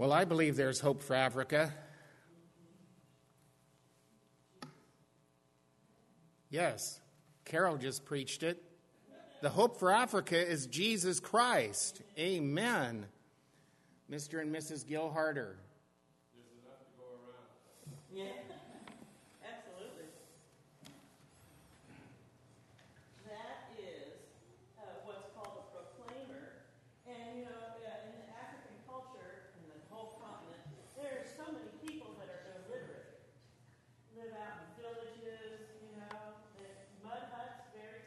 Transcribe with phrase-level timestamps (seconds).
[0.00, 1.74] Well, I believe there's hope for Africa.
[6.48, 7.02] Yes,
[7.44, 8.62] Carol just preached it.
[9.42, 12.00] The hope for Africa is Jesus Christ.
[12.18, 13.04] Amen.
[14.10, 14.40] Mr.
[14.40, 14.86] and Mrs.
[14.86, 15.56] Gilharder.
[18.10, 18.24] Yeah,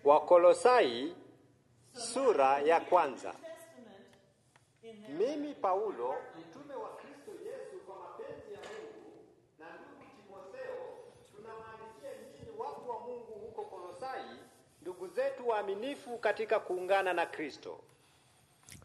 [0.03, 1.15] Wakolosai
[1.93, 3.33] sura ya kwanza.
[5.09, 9.23] Mimi Paulo mtume wa Kristo Yesu kwa mapenzi ya Mungu
[9.59, 10.75] na ndugu Timotheo
[11.35, 14.23] tunawaandikia nyinyi watu wa Mungu huko Kolosai,
[14.81, 17.79] ndugu zetu waaminifu katika kuungana na Kristo.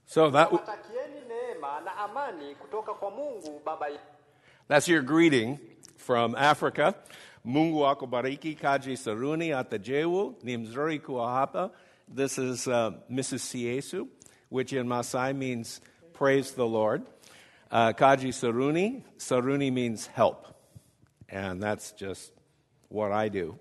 [0.06, 4.03] So that Watakieni neema na amani kutoka kwa Mungu Baba yetu.
[4.69, 5.59] that's your greeting
[5.97, 6.93] from Africa.
[7.49, 11.71] Mungu akubariki kaji saruni atajewu ni mzuri kuwa hapa.
[12.17, 13.41] This is uh, Mrs.
[13.41, 14.07] Siesu,
[14.51, 15.81] which in Masai means
[16.13, 17.03] praise the Lord.
[17.71, 20.47] Uh, kaji saruni, saruni means help.
[21.31, 22.33] And that's just
[22.91, 23.59] what I do,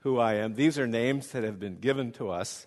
[0.00, 0.54] who I am.
[0.54, 2.66] These are names that have been given to us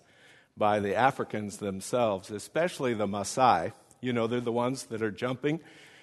[0.56, 3.72] by the Africans themselves, especially the Maasai.
[4.00, 5.60] You know, they're the ones that are jumping,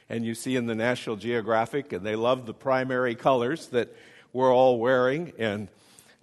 [0.09, 3.95] and you see in the National Geographic, and they love the primary colors that
[4.33, 5.67] we're all wearing, and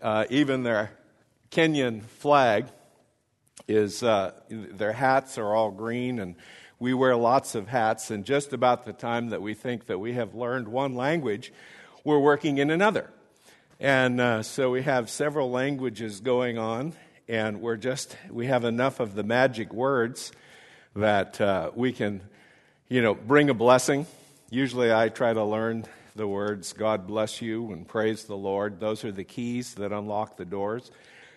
[0.02, 0.90] uh, even their
[1.50, 2.66] Kenyan flag
[3.68, 6.36] is uh, their hats are all green and
[6.78, 10.12] we wear lots of hats and just about the time that we think that we
[10.12, 11.52] have learned one language
[12.04, 13.10] we're working in another.
[13.80, 16.92] And uh, so we have several languages going on
[17.28, 20.30] and we're just we have enough of the magic words
[20.94, 22.20] that uh, we can
[22.88, 24.06] you know bring a blessing.
[24.50, 25.86] Usually i try to learn
[26.16, 30.36] the words god bless you and praise the lord those are the keys that unlock
[30.36, 30.90] the doors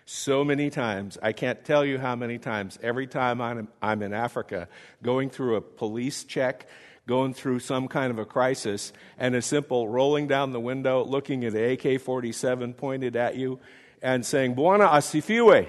[0.10, 1.20] so many times.
[1.22, 2.80] I can't tell you how many times.
[2.82, 4.68] Every time I'm, I'm in Africa,
[5.04, 6.66] going through a police check,
[7.06, 11.46] going through some kind of a crisis, and a simple rolling down the window, looking
[11.46, 13.60] at AK 47 pointed at you,
[14.02, 15.68] and saying, Bwana asifiwe.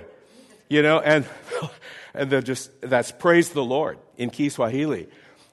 [0.70, 1.26] You know, and,
[2.14, 5.08] and they're just, that's praise the Lord in Kiswahili.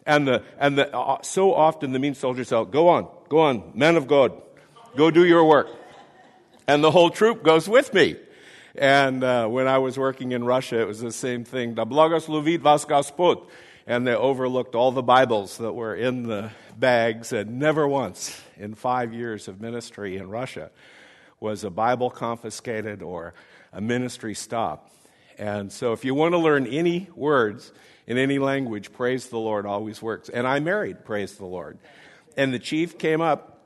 [0.07, 3.73] And, the, and the, uh, so often the mean soldiers out, go on, go on,
[3.75, 4.41] men of God,
[4.95, 5.67] go do your work.
[6.65, 8.15] And the whole troop goes with me.
[8.75, 11.73] And uh, when I was working in Russia, it was the same thing.
[11.73, 13.47] Da blagoslovit vas Gospod.
[13.85, 18.75] And they overlooked all the Bibles that were in the bags, and never once in
[18.75, 20.71] five years of ministry in Russia
[21.39, 23.33] was a Bible confiscated or
[23.73, 24.93] a ministry stopped.
[25.37, 27.71] And so, if you want to learn any words,
[28.07, 30.29] in any language, praise the Lord always works.
[30.29, 31.77] And I married, praise the Lord.
[32.37, 33.61] And the chief came up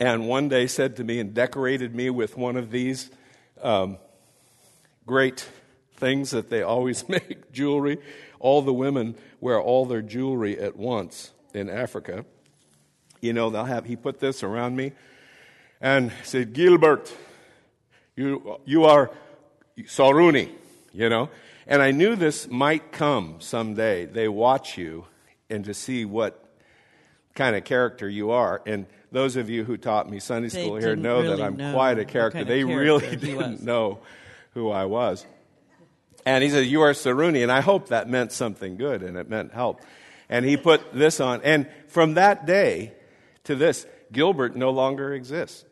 [0.00, 3.10] and one day said to me and decorated me with one of these
[3.62, 3.98] um,
[5.06, 5.48] great
[5.96, 7.98] things that they always make jewelry.
[8.40, 12.24] All the women wear all their jewelry at once in Africa.
[13.20, 14.92] You know, they'll have, he put this around me
[15.80, 17.12] and said, Gilbert,
[18.16, 19.10] you, you are
[19.78, 20.50] Saruni,
[20.92, 21.30] you know.
[21.68, 24.06] And I knew this might come someday.
[24.06, 25.04] They watch you
[25.50, 26.42] and to see what
[27.34, 28.62] kind of character you are.
[28.66, 31.56] And those of you who taught me Sunday They school here didn't know that I'm
[31.56, 32.38] know quite a character.
[32.38, 33.62] kind of they character really didn't was.
[33.62, 33.98] know
[34.54, 35.26] who I was.
[36.24, 37.42] And he said, You are Saruni.
[37.42, 39.82] And I hope that meant something good and it meant help.
[40.30, 41.42] And he put this on.
[41.42, 42.94] And from that day
[43.44, 45.66] to this, Gilbert no longer exists.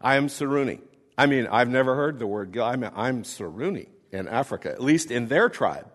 [0.00, 0.80] I am Saruni.
[1.16, 2.64] I mean, I've never heard the word Gil.
[2.64, 5.86] I'm, I'm Saruni in Africa, at least in their tribe.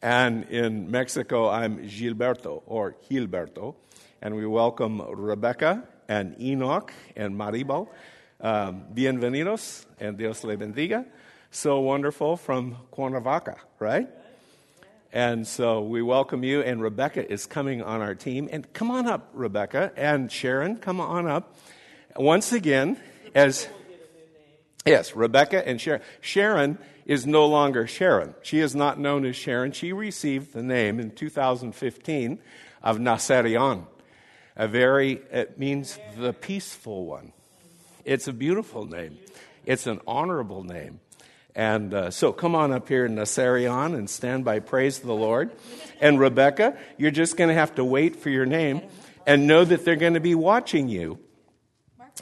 [0.00, 3.76] And in Mexico, I'm Gilberto or Gilberto.
[4.20, 7.88] And we welcome Rebecca and Enoch and Maribel.
[8.40, 11.06] Um, bienvenidos and Dios le bendiga.
[11.50, 14.08] So wonderful from Cuernavaca, right?
[15.12, 18.48] And so we welcome you, and Rebecca is coming on our team.
[18.50, 19.92] And come on up, Rebecca.
[19.94, 21.54] And Sharon, come on up.
[22.16, 22.98] Once again,
[23.34, 23.68] as.
[24.86, 26.00] Yes, Rebecca and Sharon.
[26.22, 28.34] Sharon is no longer Sharon.
[28.42, 29.72] She is not known as Sharon.
[29.72, 32.38] She received the name in 2015
[32.82, 33.86] of Naserian.
[34.56, 37.32] A very, it means the peaceful one.
[38.04, 39.18] It's a beautiful name.
[39.64, 41.00] It's an honorable name.
[41.54, 45.50] And uh, so come on up here, Naserian, and stand by Praise the Lord.
[46.00, 48.82] And Rebecca, you're just going to have to wait for your name
[49.26, 51.18] and know that they're going to be watching you.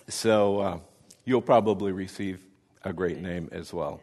[0.09, 0.79] So uh,
[1.25, 2.41] you'll probably receive
[2.83, 4.01] a great name as well.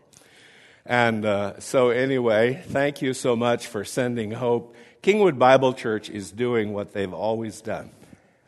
[0.88, 4.74] And uh, so, anyway, thank you so much for sending hope.
[5.04, 7.92] Kingwood Bible Church is doing what they've always done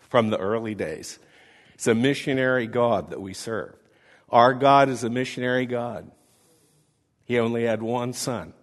[0.08, 1.20] from the early days.
[1.74, 3.76] It's a missionary God that we serve.
[4.30, 6.10] Our God is a missionary God.
[7.26, 8.54] He only had one son,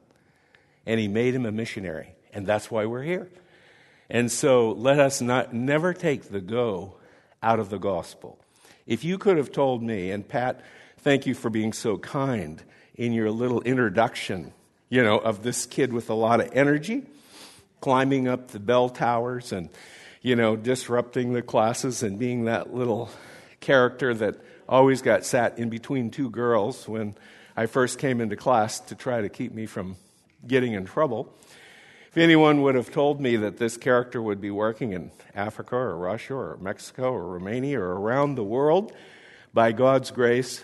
[0.87, 3.29] and He made him a missionary, and that's why we're here.
[4.09, 6.97] And so let us not, never take the go
[7.43, 8.39] out of the gospel.
[8.87, 10.63] If you could have told me, and Pat,
[10.97, 12.63] thank you for being so kind
[12.97, 14.53] in your little introduction,
[14.89, 17.05] you know, of this kid with a lot of energy,
[17.81, 19.69] climbing up the bell towers and,
[20.23, 23.11] you know, disrupting the classes and being that little
[23.61, 24.37] character that
[24.69, 27.15] always got sat in between two girls when
[27.57, 29.97] I first came into class to try to keep me from
[30.47, 31.33] getting in trouble.
[32.09, 35.97] If anyone would have told me that this character would be working in Africa or
[35.97, 38.93] Russia or Mexico or Romania or around the world,
[39.53, 40.63] by God's grace,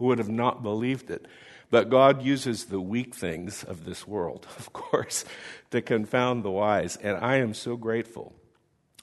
[0.00, 1.26] would have not believed it.
[1.70, 5.24] But God uses the weak things of this world, of course,
[5.70, 6.96] to confound the wise.
[6.96, 8.34] And I am so grateful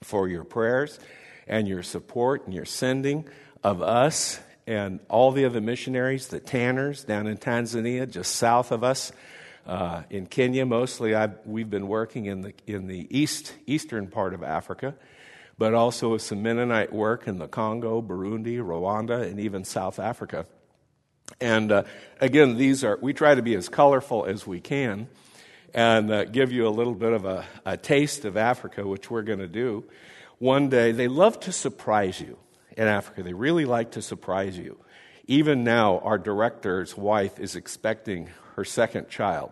[0.04, 1.00] for your prayers
[1.48, 3.28] and your support and your sending
[3.64, 8.84] of us and all the other missionaries, the Tanners down in Tanzania, just south of
[8.84, 9.14] us.
[9.66, 14.34] Uh, in Kenya, mostly, I've, we've been working in the, in the east, eastern part
[14.34, 14.96] of Africa,
[15.58, 20.46] but also with some Mennonite work in the Congo, Burundi, Rwanda, and even South Africa.
[21.40, 21.84] And uh,
[22.20, 25.08] again, these are, we try to be as colorful as we can
[25.74, 29.22] and uh, give you a little bit of a, a taste of Africa, which we're
[29.22, 29.84] going to do.
[30.40, 32.38] One day, they love to surprise you
[32.76, 33.24] in Africa.
[33.24, 34.78] They really like to surprise you.
[35.28, 39.52] Even now, our director's wife is expecting her second child.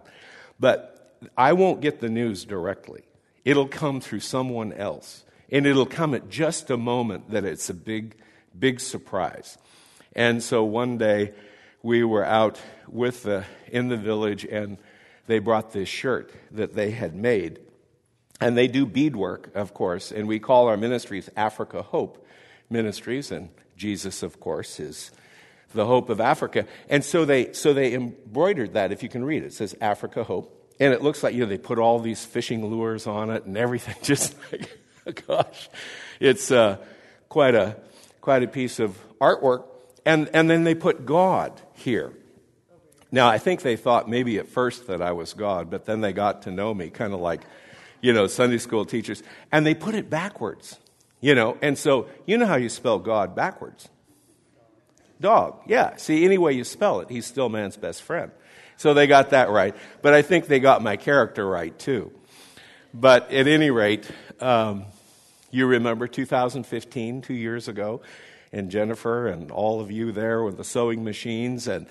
[0.60, 3.04] But I won't get the news directly.
[3.44, 5.24] It'll come through someone else.
[5.52, 8.16] And it'll come at just a moment that it's a big,
[8.58, 9.58] big surprise.
[10.16, 11.34] And so one day
[11.86, 14.76] we were out with the, in the village and
[15.28, 17.60] they brought this shirt that they had made.
[18.42, 22.26] And they do beadwork, of course, and we call our ministries Africa Hope
[22.72, 23.30] Ministries.
[23.30, 25.12] And Jesus, of course, is
[25.76, 26.66] the hope of Africa.
[26.90, 29.48] And so they, so they embroidered that, if you can read it.
[29.48, 30.74] It says Africa Hope.
[30.80, 33.56] And it looks like, you know, they put all these fishing lures on it and
[33.56, 33.96] everything.
[34.02, 34.76] Just like,
[35.28, 35.70] gosh,
[36.20, 36.78] it's uh,
[37.30, 37.78] quite, a,
[38.22, 39.66] quite a piece of artwork.
[40.06, 42.14] And, and then they put God here.
[43.12, 46.14] Now, I think they thought maybe at first that I was God, but then they
[46.14, 47.42] got to know me, kind of like,
[48.02, 49.24] you know, Sunday school teachers.
[49.52, 50.80] And they put it backwards,
[51.22, 51.58] you know.
[51.62, 53.90] And so, you know how you spell God backwards?
[55.22, 55.62] Dog.
[55.66, 55.96] Yeah.
[55.96, 58.32] See, any way you spell it, he's still man's best friend.
[58.78, 59.76] So they got that right.
[60.02, 62.12] But I think they got my character right, too.
[62.94, 64.10] But at any rate,
[64.42, 64.86] um,
[65.52, 68.02] you remember 2015, two years ago,
[68.56, 71.86] and Jennifer and all of you there with the sewing machines and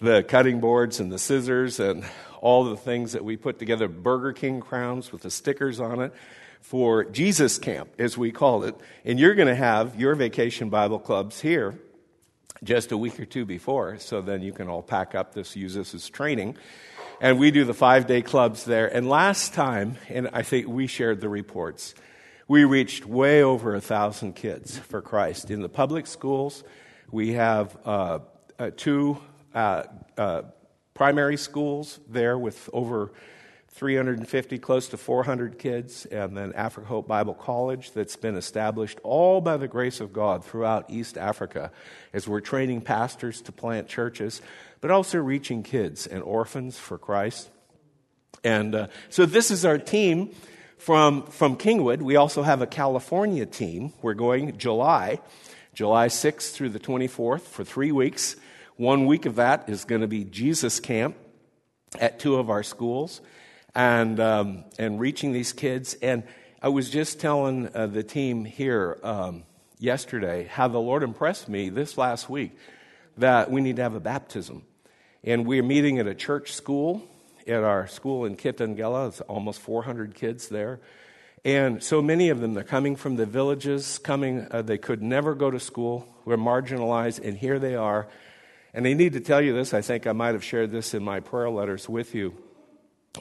[0.00, 2.04] the cutting boards and the scissors and
[2.40, 6.12] all the things that we put together, Burger King crowns with the stickers on it
[6.60, 8.74] for Jesus Camp, as we called it.
[9.04, 11.78] And you're going to have your vacation Bible clubs here
[12.62, 15.74] just a week or two before, so then you can all pack up this, use
[15.74, 16.56] this as training.
[17.20, 18.86] And we do the five day clubs there.
[18.86, 21.94] And last time, and I think we shared the reports,
[22.46, 25.50] we reached way over a thousand kids for Christ.
[25.50, 26.62] In the public schools,
[27.10, 28.18] we have uh,
[28.58, 29.18] uh, two
[29.54, 29.84] uh,
[30.18, 30.42] uh
[30.94, 33.12] primary schools there with over
[33.72, 39.40] 350, close to 400 kids, and then Africa Hope Bible College that's been established all
[39.40, 41.72] by the grace of God throughout East Africa
[42.12, 44.40] as we're training pastors to plant churches,
[44.80, 47.50] but also reaching kids and orphans for Christ.
[48.44, 50.30] And uh, so this is our team
[50.78, 52.02] from, from Kingwood.
[52.02, 53.92] We also have a California team.
[54.02, 55.20] We're going July,
[55.72, 58.36] July 6th through the 24th for three weeks.
[58.76, 61.16] One week of that is going to be Jesus Camp
[61.98, 63.20] at two of our schools
[63.74, 65.94] and, um, and reaching these kids.
[66.02, 66.24] And
[66.60, 69.44] I was just telling uh, the team here um,
[69.78, 72.56] yesterday how the Lord impressed me this last week
[73.16, 74.64] that we need to have a baptism.
[75.22, 77.02] And we're meeting at a church school,
[77.46, 79.08] at our school in Kitengela.
[79.08, 80.80] It's almost 400 kids there.
[81.44, 85.34] And so many of them, they're coming from the villages, coming, uh, they could never
[85.34, 88.08] go to school, were marginalized, and here they are.
[88.72, 91.04] And I need to tell you this, I think I might have shared this in
[91.04, 92.34] my prayer letters with you.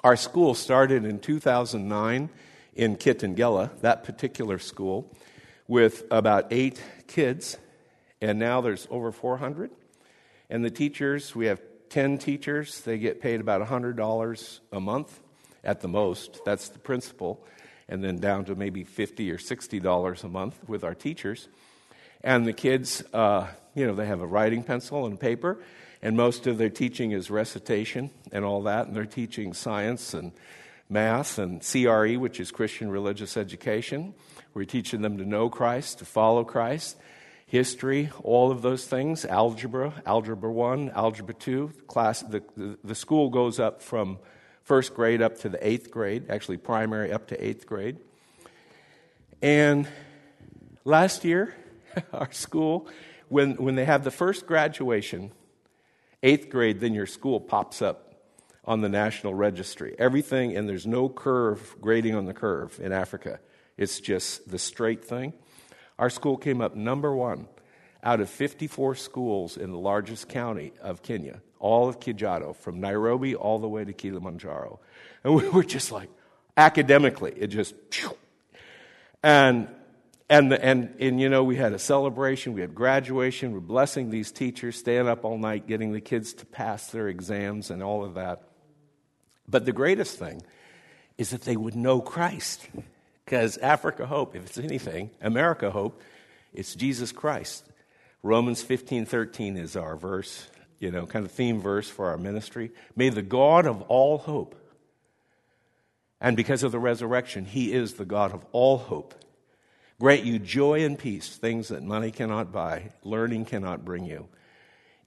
[0.04, 2.30] Our school started in 2009
[2.76, 5.16] in Kitengela, that particular school,
[5.68, 7.58] with about eight kids,
[8.22, 9.70] and now there's over 400.
[10.50, 11.62] And the teachers, we have
[11.94, 15.20] 10 teachers, they get paid about $100 a month
[15.64, 16.44] at the most.
[16.44, 17.46] That's the principal.
[17.88, 21.48] And then down to maybe 50 or $60 a month with our teachers.
[22.24, 23.46] And the kids, uh,
[23.76, 25.60] you know, they have a writing pencil and paper,
[26.02, 30.32] And most of their teaching is recitation and all that, and they're teaching science and
[30.90, 34.16] math and CRE, which is Christian Religious Education.
[34.56, 36.98] We're teaching them to know Christ, to follow Christ,
[37.54, 41.72] history, all of those things, algebra, algebra 1, algebra 2.
[41.86, 44.18] Class, the, the, the school goes up from
[44.64, 47.98] first grade up to the eighth grade, actually, primary up to eighth grade.
[49.44, 49.88] And
[50.84, 51.54] last year,
[52.12, 52.88] our school,
[53.30, 55.32] when, when they have the first graduation,
[56.24, 58.16] eighth grade, then your school pops up
[58.66, 59.96] on the national registry.
[60.00, 63.40] Everything, and there's no curve grading on the curve in Africa.
[63.78, 65.34] It's just the straight thing.
[66.00, 67.48] Our school came up number one
[68.04, 73.36] out of 54 schools in the largest county of Kenya, all of Kajiado, from Nairobi
[73.36, 74.80] all the way to Kilimanjaro.
[75.24, 76.10] And we were just like,
[76.58, 77.76] academically, it just,
[79.24, 79.70] and
[80.30, 84.10] and, the, and, and, you know, we had a celebration, we had graduation, we're blessing
[84.10, 88.04] these teachers, staying up all night, getting the kids to pass their exams and all
[88.04, 88.42] of that.
[89.48, 90.42] But the greatest thing
[91.18, 92.68] is that they would know Christ.
[93.26, 96.02] Because Africa Hope, if it's anything, America Hope,
[96.54, 97.66] it's Jesus Christ.
[98.22, 100.48] Romans 15 13 is our verse,
[100.80, 102.72] you know, kind of theme verse for our ministry.
[102.96, 104.56] May the God of all hope,
[106.22, 109.14] and because of the resurrection, He is the God of all hope,
[110.00, 114.30] grant you joy and peace, things that money cannot buy, learning cannot bring you,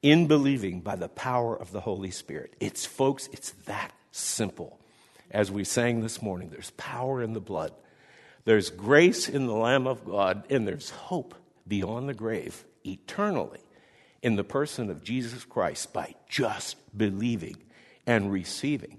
[0.03, 2.55] in believing by the power of the Holy Spirit.
[2.61, 4.79] It's, folks, it's that simple.
[5.31, 7.73] As we sang this morning, there's power in the blood,
[8.47, 11.35] there's grace in the Lamb of God, and there's hope
[11.67, 13.61] beyond the grave eternally
[14.23, 17.57] in the person of Jesus Christ by just believing
[18.07, 18.99] and receiving.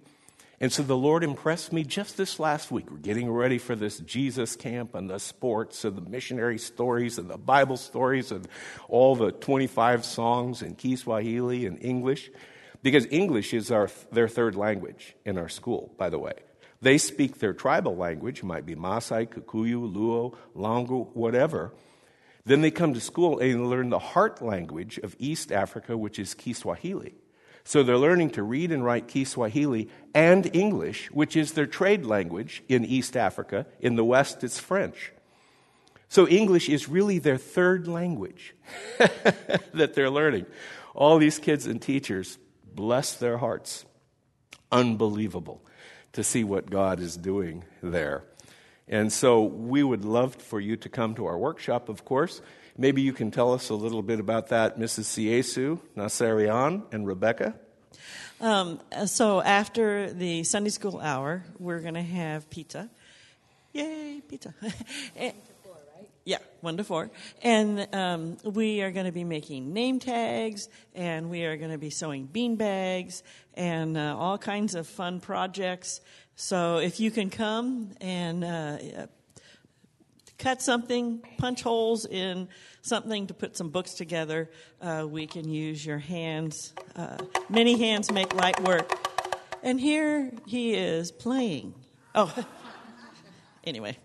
[0.60, 2.92] And so the Lord impressed me just this last week.
[2.92, 7.30] We're getting ready for this Jesus camp and the sports and the missionary stories and
[7.30, 8.46] the Bible stories and
[8.90, 12.32] all the 25 songs in Kiswahili and English.
[12.82, 16.34] Because English is our, their third language in our school, by the way.
[16.82, 21.74] They speak their tribal language, it might be Maasai, Kikuyu, Luo, Langu, whatever.
[22.46, 26.18] Then they come to school and they learn the heart language of East Africa, which
[26.20, 27.16] is Kiswahili.
[27.66, 32.64] So they're learning to read and write Kiswahili and English, which is their trade language
[32.70, 33.66] in East Africa.
[33.82, 35.12] In the West, it's French.
[36.08, 38.56] So English is really their third language
[39.74, 40.46] that they're learning.
[40.96, 42.38] All these kids and teachers
[42.74, 43.84] bless their hearts.
[44.72, 45.67] Unbelievable
[46.18, 48.24] to see what God is doing there.
[48.88, 52.42] And so we would love for you to come to our workshop, of course.
[52.76, 55.06] Maybe you can tell us a little bit about that, Mrs.
[55.06, 57.54] Siesu, Naserian, and Rebecca.
[58.42, 62.90] Um, so after the Sunday school hour, we're going to have pizza.
[63.74, 64.56] Yay, pizza.
[66.28, 67.10] yeah, one to four.
[67.42, 71.78] And um, we are going to be making name tags, and we are going to
[71.78, 76.02] be sewing bean bags, and uh, all kinds of fun projects.
[76.36, 78.78] So if you can come and uh,
[80.38, 82.50] cut something, punch holes in
[82.82, 84.50] something to put some books together,
[84.82, 86.74] uh, we can use your hands.
[86.98, 87.16] Uh,
[87.50, 88.92] many hands make light work.
[89.64, 91.74] And here he is playing.
[92.14, 92.34] Oh,
[93.64, 93.98] anyway.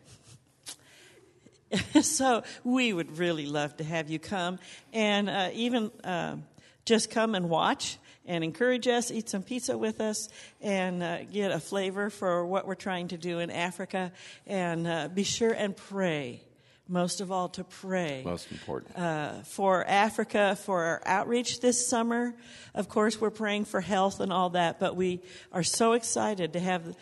[2.03, 4.59] so we would really love to have you come
[4.93, 6.37] and uh, even uh,
[6.85, 10.29] just come and watch and encourage us, eat some pizza with us,
[10.61, 14.13] and uh, get a flavor for what we're trying to do in Africa.
[14.47, 16.43] And uh, be sure and pray.
[16.89, 18.23] Most of all, to pray.
[18.25, 18.99] Most important.
[18.99, 22.35] Uh, for Africa, for our outreach this summer.
[22.75, 25.21] Of course, we're praying for health and all that, but we
[25.53, 26.95] are so excited to have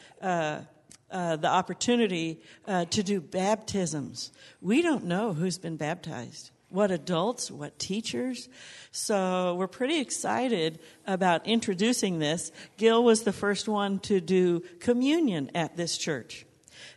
[1.11, 4.33] uh, the opportunity uh, to do baptisms.
[4.61, 8.49] We don't know who's been baptized, what adults, what teachers.
[8.93, 12.52] So we're pretty excited about introducing this.
[12.76, 16.47] Gil was the first one to do communion at this church.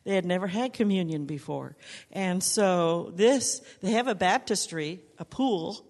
[0.03, 1.75] They had never had communion before.
[2.11, 5.85] And so this, they have a baptistry, a pool,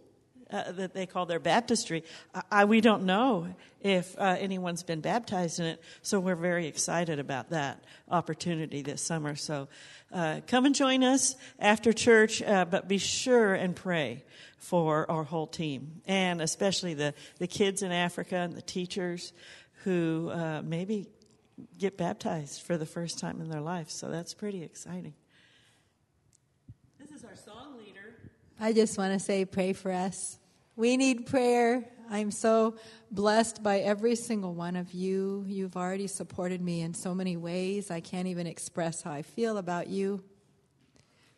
[0.54, 2.04] uh, that they call their baptistry.
[2.52, 3.48] I, we don't know
[3.82, 9.02] if uh, anyone's been baptized in it, so we're very excited about that opportunity this
[9.02, 9.36] summer.
[9.36, 9.68] So
[10.12, 14.24] uh, come and join us after church, uh, but be sure and pray
[14.58, 19.34] for our whole team, and especially the, the kids in Africa and the teachers
[19.84, 21.08] who uh, maybe
[21.78, 23.90] get baptized for the first time in their life.
[23.90, 25.14] So that's pretty exciting.
[27.00, 28.16] This is our song leader.
[28.60, 30.40] I just want to say, pray for us.
[30.76, 31.86] We need prayer.
[32.10, 32.76] I'm so
[33.12, 35.46] blessed by every single one of you.
[35.48, 37.92] You've already supported me in so many ways.
[37.92, 40.24] I can't even express how I feel about you.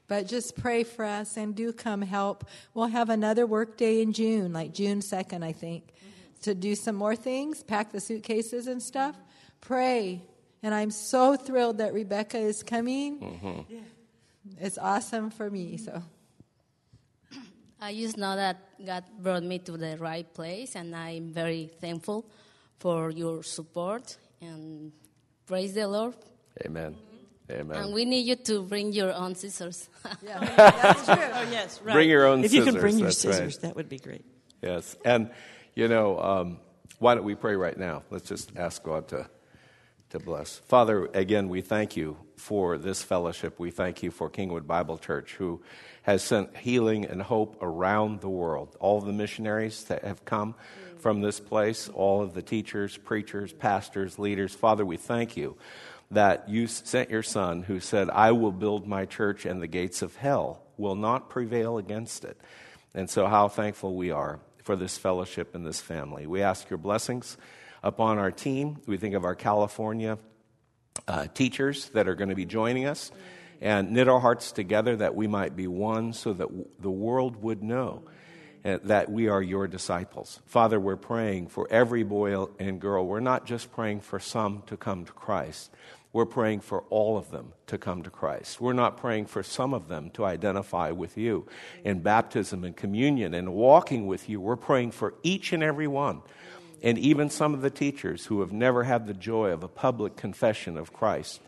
[0.08, 2.46] But just pray for us and do come help.
[2.74, 5.94] We'll have another work day in June, like June 2nd, I think,
[6.44, 9.15] to do some more things, pack the suitcases and stuff,
[9.62, 10.22] pray.
[10.63, 13.20] And I'm so thrilled that Rebecca is coming.
[13.20, 13.75] Mm-hmm.
[14.60, 15.77] It's awesome for me.
[15.77, 16.04] So
[17.79, 22.25] I just know that God brought me to the right place, and I'm very thankful
[22.79, 24.17] for your support.
[24.41, 24.91] And
[25.46, 26.15] praise the Lord.
[26.65, 26.96] Amen.
[27.51, 27.77] Amen.
[27.77, 29.89] And we need you to bring your own scissors.
[30.24, 31.15] that's true.
[31.15, 31.94] Oh, yes, right.
[31.94, 33.34] Bring your own If you scissors, can bring your that's right.
[33.36, 34.25] scissors, that would be great.
[34.62, 34.96] Yes.
[35.05, 35.29] And,
[35.75, 36.60] you know, um,
[36.98, 38.03] why don't we pray right now?
[38.10, 39.29] Let's just ask God to,
[40.10, 40.58] to bless.
[40.58, 43.60] Father, again, we thank you for this fellowship.
[43.60, 45.62] We thank you for Kingwood Bible Church, who
[46.06, 48.78] has sent healing and hope around the world.
[48.80, 50.54] All of the missionaries that have come
[51.00, 54.54] from this place, all of the teachers, preachers, pastors, leaders.
[54.54, 55.58] Father, we thank you
[56.12, 60.04] that you sent your son who said, I will build my church and the gates
[60.04, 62.40] of hell will not prevail against it.
[62.94, 66.28] And so, how thankful we are for this fellowship and this family.
[66.28, 67.36] We ask your blessings
[67.82, 68.78] upon our team.
[68.86, 70.20] We think of our California
[71.08, 73.12] uh, teachers that are going to be joining us
[73.66, 76.48] and knit our hearts together that we might be one so that
[76.80, 78.04] the world would know
[78.64, 80.40] uh, that we are your disciples.
[80.46, 83.08] Father, we're praying for every boy and girl.
[83.08, 85.72] We're not just praying for some to come to Christ.
[86.14, 88.62] We're praying for all of them to come to Christ.
[88.62, 91.48] We're not praying for some of them to identify with you
[91.84, 94.40] in baptism and communion and walking with you.
[94.40, 96.22] We're praying for each and every one.
[96.84, 100.16] And even some of the teachers who have never had the joy of a public
[100.16, 101.42] confession of Christ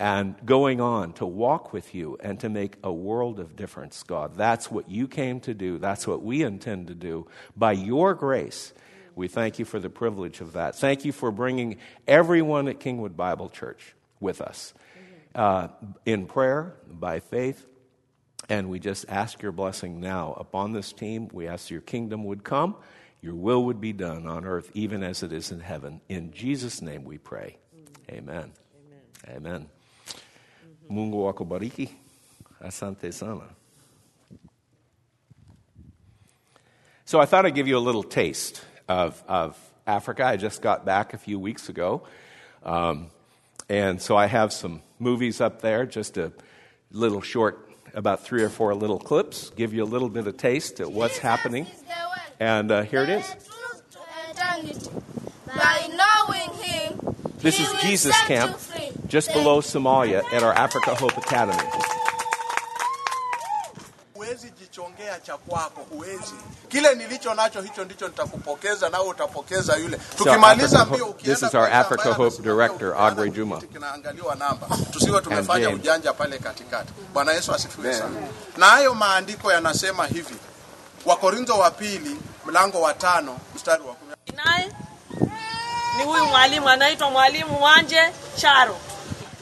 [0.00, 4.34] and going on to walk with you and to make a world of difference, God.
[4.34, 5.76] That's what you came to do.
[5.76, 7.26] That's what we intend to do.
[7.54, 8.72] By your grace,
[9.14, 10.74] we thank you for the privilege of that.
[10.74, 11.76] Thank you for bringing
[12.08, 14.72] everyone at Kingwood Bible Church with us
[15.34, 15.68] uh,
[16.06, 17.66] in prayer, by faith.
[18.48, 21.28] And we just ask your blessing now upon this team.
[21.30, 22.74] We ask your kingdom would come,
[23.20, 26.00] your will would be done on earth, even as it is in heaven.
[26.08, 27.58] In Jesus' name we pray.
[28.10, 28.52] Amen.
[29.28, 29.68] Amen.
[30.90, 31.88] Mungu akubariki.
[32.62, 33.44] Asante sana.
[37.04, 40.24] So I thought I'd give you a little taste of, of Africa.
[40.24, 42.02] I just got back a few weeks ago.
[42.64, 43.10] Um,
[43.68, 46.32] and so I have some movies up there, just a
[46.92, 50.80] little short, about three or four little clips, give you a little bit of taste
[50.80, 51.66] at what's happening.
[52.38, 53.36] And uh, here it is.
[55.46, 58.56] By knowing him, This is Jesus Camp.
[59.10, 61.62] Just below Somalia at our Africa Hope Academy.
[64.14, 66.34] Huwezi jichongea cha kwako, huwezi.
[66.68, 69.98] Kile nilicho nacho hicho ndicho nitakupokeza, nawe utapokeza yule.
[70.16, 73.60] Tukimaliza Africa mbio, Hope- ukienda this is our Africa Hope director, ukiana Juma.
[73.60, 76.92] Kinaangaliwa namba, tusiwe tumefanya ujanja pale katikati.
[77.12, 78.10] Bwana Yesu asifiwe sana.
[78.56, 80.34] Na hayo maandiko yanasema hivi,
[81.06, 84.12] Wakorintho wa pili mlango wa tano mstari wa kumi.
[84.44, 84.72] Naye
[85.98, 88.76] ni huyu mwalimu anaitwa mwalimu Wanje Charo.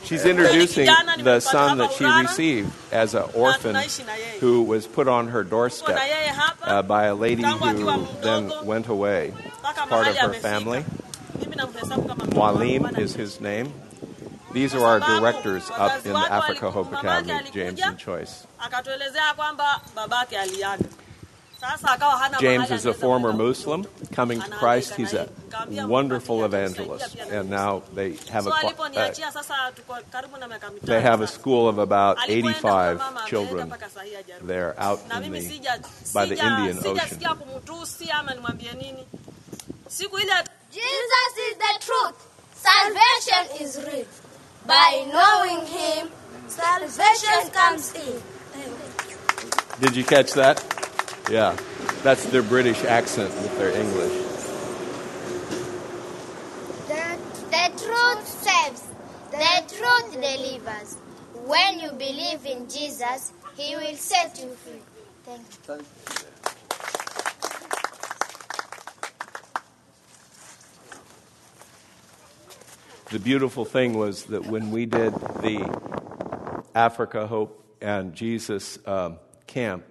[0.05, 0.87] She's introducing
[1.23, 3.77] the son that she received as an orphan
[4.41, 5.99] who was put on her doorstep
[6.63, 9.33] uh, by a lady who then went away,
[9.63, 10.85] mpaka part of her family.
[12.33, 13.73] Walim is his name.
[14.53, 18.47] These are our directors up in the Africa Hope Academy, James and Choice.
[22.41, 24.95] James is a former Muslim coming to Christ.
[24.95, 25.29] He's a
[25.87, 30.87] wonderful evangelist, and now they have a uh, aliponiachia sasa tuko karibu na miaka mitano.
[30.87, 34.03] they have a school of about 85 kwa mama, ameenda children mpaka saa
[34.47, 36.95] there out Na in mimi the sija by the Indian Ocean.
[36.97, 39.07] sijasikia kumtusi ama nimwambie nini.
[39.89, 42.17] Siku ile Jesus is the truth.
[42.55, 44.07] Salvation is real.
[44.67, 46.09] By knowing him,
[46.49, 48.23] salvation comes in.
[49.81, 50.88] Did you catch that?
[51.31, 51.55] Yeah,
[52.03, 54.13] that's their British accent with their English.
[56.89, 57.19] The,
[57.51, 58.83] the truth saves.
[59.31, 60.97] The truth delivers.
[61.45, 64.81] When you believe in Jesus, he will set you free.
[65.25, 65.85] Thank you.
[73.11, 75.61] The beautiful thing was that when we did the
[76.75, 79.85] Africa Hope and Jesus um, camp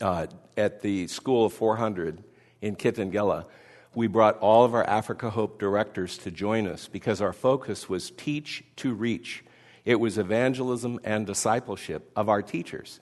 [0.00, 2.22] uh, at the School of 400
[2.60, 3.46] in Kitengela,
[3.94, 8.10] we brought all of our Africa Hope directors to join us because our focus was
[8.10, 9.44] teach to reach.
[9.84, 13.00] It was evangelism and discipleship of our teachers.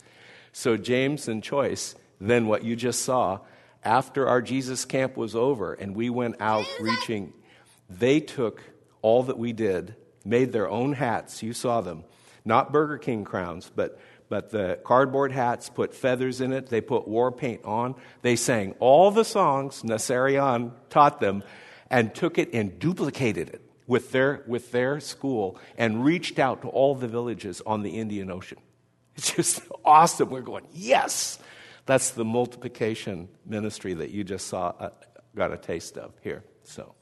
[0.52, 3.40] So, James and Choice, then what you just saw,
[3.84, 7.32] after our Jesus camp was over and we went out reaching,
[7.90, 8.62] they took
[9.02, 12.04] all that we did, made their own hats, you saw them,
[12.44, 16.68] not Burger King crowns, but but the cardboard hats put feathers in it.
[16.68, 17.94] They put war paint on.
[18.22, 21.44] They sang all the songs Naserian taught them
[21.90, 26.68] and took it and duplicated it with their, with their school and reached out to
[26.68, 28.58] all the villages on the Indian Ocean.
[29.16, 30.28] It's just awesome.
[30.28, 31.38] We're going, yes!
[31.86, 34.90] That's the multiplication ministry that you just saw, uh,
[35.34, 36.44] got a taste of here.
[36.64, 36.94] So.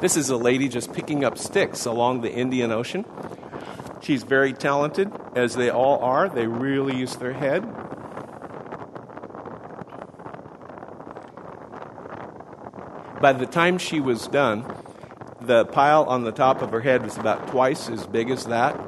[0.00, 3.04] This is a lady just picking up sticks along the Indian Ocean.
[4.00, 6.28] She's very talented, as they all are.
[6.28, 7.62] They really use their head.
[13.20, 14.64] By the time she was done,
[15.42, 18.78] the pile on the top of her head was about twice as big as that.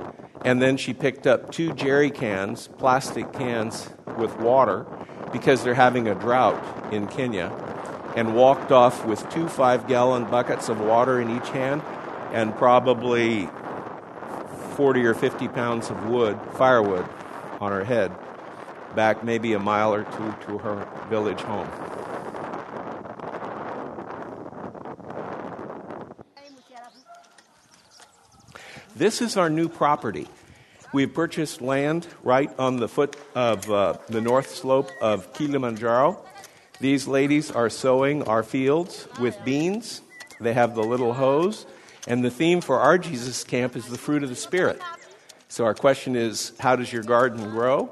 [0.44, 4.86] And then she picked up two jerry cans, plastic cans with water,
[5.32, 7.52] because they're having a drought in Kenya,
[8.16, 11.82] and walked off with two five gallon buckets of water in each hand
[12.32, 13.48] and probably
[14.72, 17.06] 40 or 50 pounds of wood, firewood,
[17.60, 18.10] on her head,
[18.96, 21.68] back maybe a mile or two to her village home.
[28.96, 30.28] This is our new property.
[30.92, 36.22] We've purchased land right on the foot of uh, the north slope of Kilimanjaro.
[36.80, 40.02] These ladies are sowing our fields with beans.
[40.40, 41.64] They have the little hoes.
[42.06, 44.80] And the theme for our Jesus camp is the fruit of the Spirit.
[45.48, 47.90] So our question is how does your garden grow?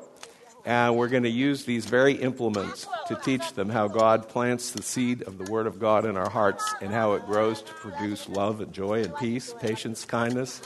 [0.64, 4.83] And we're going to use these very implements to teach them how God plants the
[4.83, 8.29] seed of the Word of God in our hearts and how it grows to produce
[8.29, 10.61] love and joy and peace, patience, kindness,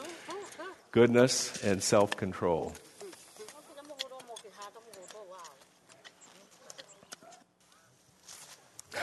[0.91, 2.73] goodness, and self control.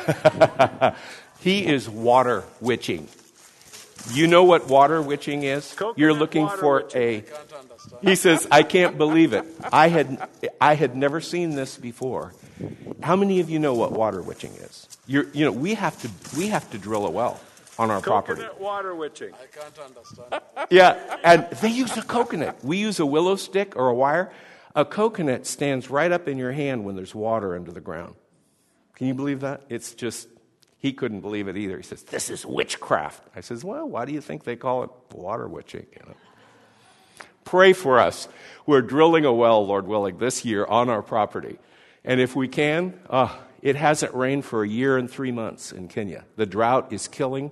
[1.39, 3.07] he is water witching.
[4.13, 5.75] You know what water witching is?
[5.95, 7.23] You're looking for a.
[8.01, 9.45] He says, I can't believe it.
[9.71, 12.33] I had, I had never seen this before.
[13.01, 14.87] How many of you know what water witching is?
[15.07, 17.39] You're, you know, we have to, we have to drill a well
[17.79, 18.41] on our property.
[18.41, 19.33] Coconut water witching.
[19.33, 20.41] I can't understand.
[20.69, 22.63] Yeah, and they use a coconut.
[22.63, 24.31] We use a willow stick or a wire.
[24.73, 28.15] A coconut stands right up in your hand when there's water under the ground.
[28.95, 29.63] Can you believe that?
[29.67, 30.29] It's just,
[30.81, 31.77] he couldn't believe it either.
[31.77, 33.23] He says, This is witchcraft.
[33.35, 35.85] I says, Well, why do you think they call it water witching?
[35.93, 36.15] You know?
[37.45, 38.27] Pray for us.
[38.65, 41.59] We're drilling a well, Lord willing, this year on our property.
[42.03, 45.87] And if we can, uh, it hasn't rained for a year and three months in
[45.87, 46.25] Kenya.
[46.35, 47.51] The drought is killing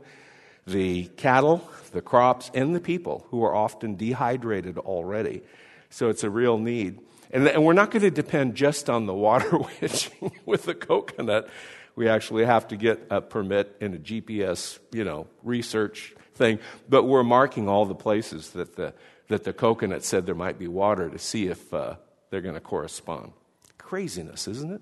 [0.65, 5.43] the cattle, the crops, and the people who are often dehydrated already.
[5.91, 6.99] So it's a real need.
[7.31, 11.49] And, and we're not going to depend just on the water witching with the coconut.
[11.95, 16.59] We actually have to get a permit and a GPS, you know, research thing.
[16.87, 18.93] But we're marking all the places that the,
[19.27, 21.95] that the coconut said there might be water to see if uh,
[22.29, 23.33] they're going to correspond.
[23.77, 24.81] Craziness, isn't it?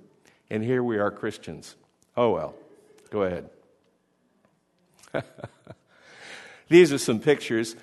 [0.49, 1.75] And here we are, Christians.
[2.15, 2.55] Oh well.
[3.09, 3.49] Go ahead.
[6.69, 7.75] These are some pictures.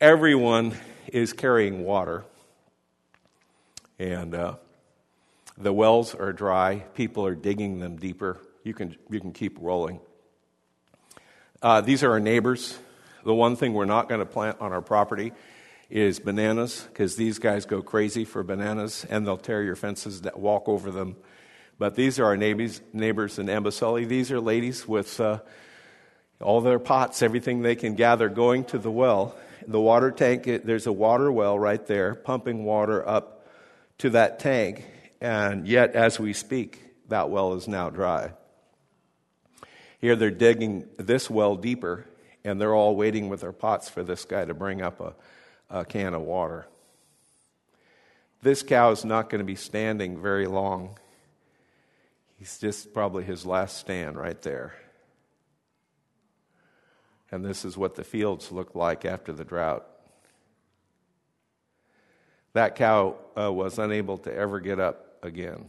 [0.00, 0.74] Everyone
[1.08, 2.24] is carrying water.
[4.02, 4.56] And uh,
[5.56, 6.80] the wells are dry.
[6.96, 8.40] People are digging them deeper.
[8.64, 10.00] You can, you can keep rolling.
[11.62, 12.76] Uh, these are our neighbors.
[13.24, 15.30] The one thing we're not going to plant on our property
[15.88, 20.36] is bananas because these guys go crazy for bananas and they'll tear your fences, that
[20.36, 21.14] walk over them.
[21.78, 24.08] But these are our neighbors, neighbors in Amboseli.
[24.08, 25.38] These are ladies with uh,
[26.40, 29.36] all their pots, everything they can gather, going to the well.
[29.64, 33.38] The water tank, there's a water well right there, pumping water up
[33.98, 34.84] to that tank.
[35.20, 38.32] And yet, as we speak, that well is now dry.
[40.00, 42.06] Here they're digging this well deeper,
[42.44, 45.14] and they're all waiting with their pots for this guy to bring up a,
[45.70, 46.66] a can of water.
[48.42, 50.98] This cow is not going to be standing very long.
[52.36, 54.74] He's just probably his last stand right there.
[57.30, 59.86] And this is what the fields look like after the drought.
[62.54, 65.68] That cow uh, was unable to ever get up again.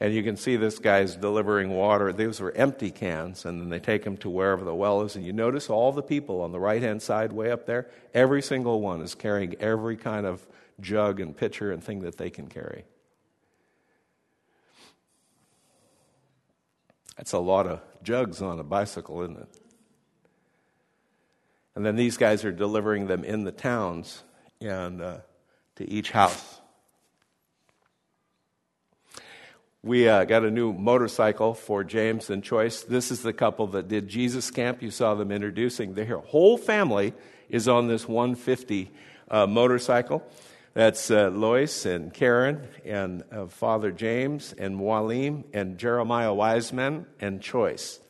[0.00, 2.12] And you can see this guy's delivering water.
[2.12, 5.14] These were empty cans, and then they take them to wherever the well is.
[5.14, 8.42] And you notice all the people on the right hand side, way up there, every
[8.42, 10.46] single one is carrying every kind of
[10.80, 12.84] jug and pitcher and thing that they can carry.
[17.16, 19.63] That's a lot of jugs on a bicycle, isn't it?
[21.76, 24.22] And then these guys are delivering them in the towns
[24.60, 25.18] and uh,
[25.76, 26.60] to each house.
[29.82, 32.82] We uh, got a new motorcycle for James and Choice.
[32.82, 34.82] This is the couple that did Jesus Camp.
[34.82, 35.92] You saw them introducing.
[35.92, 37.12] Their whole family
[37.50, 38.90] is on this 150
[39.30, 40.26] uh, motorcycle.
[40.72, 47.42] That's uh, Lois and Karen and uh, Father James and Mualim and Jeremiah Wiseman and
[47.42, 48.00] Choice.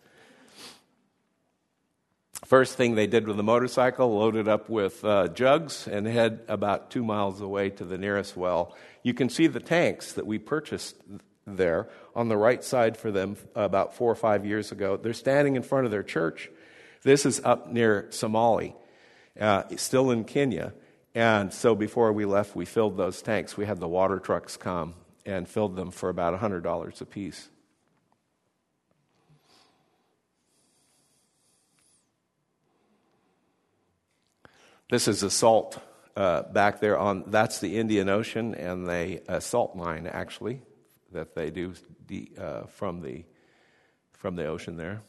[2.45, 6.91] First thing they did with the motorcycle, loaded up with uh, jugs and head about
[6.91, 8.77] two miles away to the nearest well.
[9.03, 10.97] You can see the tanks that we purchased
[11.47, 14.99] there on the right side for them about four or five years ago.
[14.99, 16.51] They're standing in front of their church.
[17.03, 18.75] This is up near Somali,
[19.41, 20.75] uh, still in Kenya.
[21.15, 23.57] And so before we left, we filled those tanks.
[23.57, 27.49] We had the water trucks come and filled them for about $100 a piece.
[34.91, 35.79] This is a salt
[36.15, 40.61] uh, back there on, that's the Indian Ocean and the uh, salt mine, actually,
[41.13, 41.75] that they do
[42.07, 43.25] de, uh, from, the,
[44.13, 45.01] from the ocean there.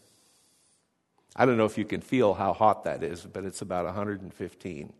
[1.35, 4.93] I don't know if you can feel how hot that is, but it's about 115.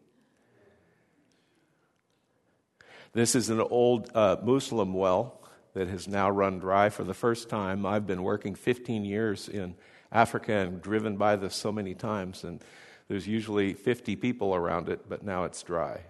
[3.13, 5.41] This is an old uh, Muslim well
[5.73, 7.85] that has now run dry for the first time.
[7.85, 9.75] I've been working 15 years in
[10.11, 12.61] Africa and driven by this so many times, and
[13.07, 16.01] there's usually 50 people around it, but now it's dry.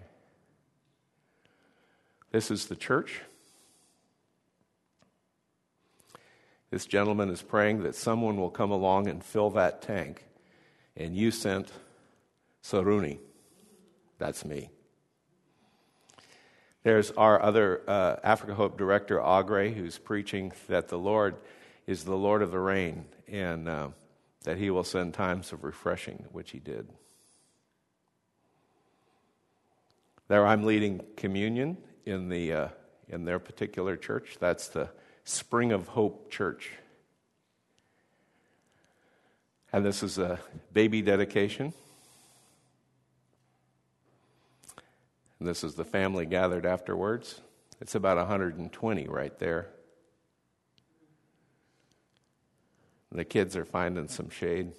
[2.32, 3.20] This is the church.
[6.70, 10.24] This gentleman is praying that someone will come along and fill that tank.
[10.96, 11.70] And you sent
[12.62, 13.18] Saruni.
[14.18, 14.70] That's me.
[16.82, 21.36] There's our other uh, Africa Hope director, Agre, who's preaching that the Lord
[21.86, 23.88] is the Lord of the rain and uh,
[24.46, 26.88] that he will send times of refreshing, which he did.
[30.28, 32.68] There, I'm leading communion in, the, uh,
[33.08, 34.36] in their particular church.
[34.38, 34.90] That's the
[35.24, 36.70] Spring of Hope Church.
[39.72, 40.38] And this is a
[40.72, 41.72] baby dedication.
[45.40, 47.40] And this is the family gathered afterwards.
[47.80, 49.70] It's about 120 right there.
[53.12, 54.72] The kids are finding some shade.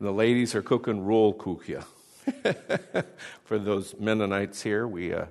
[0.00, 1.84] The ladies are cooking rollkuchen.
[3.44, 5.26] For those Mennonites here, we uh,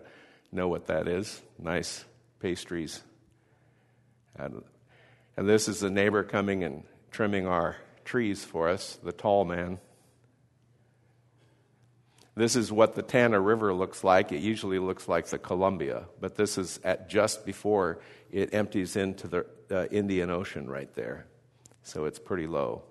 [0.51, 1.41] know what that is.
[1.57, 2.05] Nice
[2.39, 3.01] pastries.
[4.35, 4.63] And,
[5.37, 9.79] and this is the neighbor coming and trimming our trees for us, the tall man.
[12.35, 14.31] This is what the Tana River looks like.
[14.31, 17.99] It usually looks like the Columbia, but this is at just before
[18.31, 21.25] it empties into the uh, Indian Ocean right there.
[21.83, 22.83] So it's pretty low.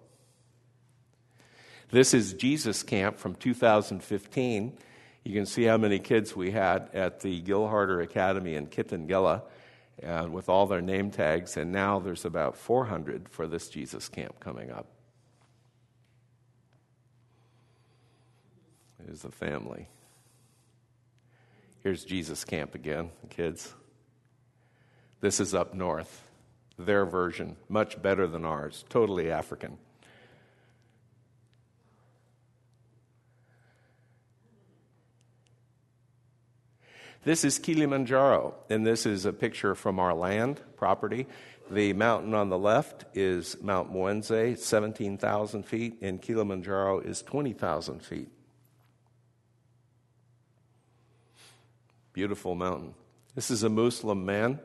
[1.91, 4.77] This is Jesus Camp from 2015.
[5.25, 9.43] You can see how many kids we had at the Gilharder Academy in Kitengela
[10.07, 14.39] uh, with all their name tags, and now there's about 400 for this Jesus camp
[14.41, 14.87] coming up.
[19.07, 19.89] There's the family.
[21.83, 23.73] Here's Jesus camp again, kids.
[25.21, 26.25] This is up north.
[26.79, 29.77] Their version, much better than ours, totally African.
[37.23, 41.27] This is Kilimanjaro, and this is a picture from our land property.
[41.71, 48.31] The mountain on the left is Mount Mawenzi, 17,000 feet, and Kilimanjaro is 20,000 feet.
[52.21, 52.93] Beautiful mountain.
[53.35, 54.61] This is a Muslim man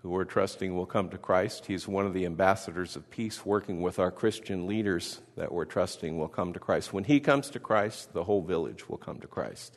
[0.00, 1.66] who we're trusting will come to Christ.
[1.66, 6.16] He's one of the ambassadors of peace working with our Christian leaders that we're trusting
[6.16, 6.92] will come to Christ.
[6.92, 9.76] When he comes to Christ, the whole village will come to Christ.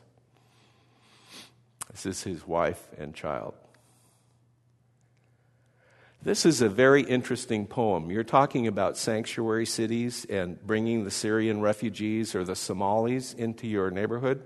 [1.90, 3.54] This is his wife and child.
[6.22, 8.12] This is a very interesting poem.
[8.12, 13.90] You're talking about sanctuary cities and bringing the Syrian refugees or the Somalis into your
[13.90, 14.44] neighborhood.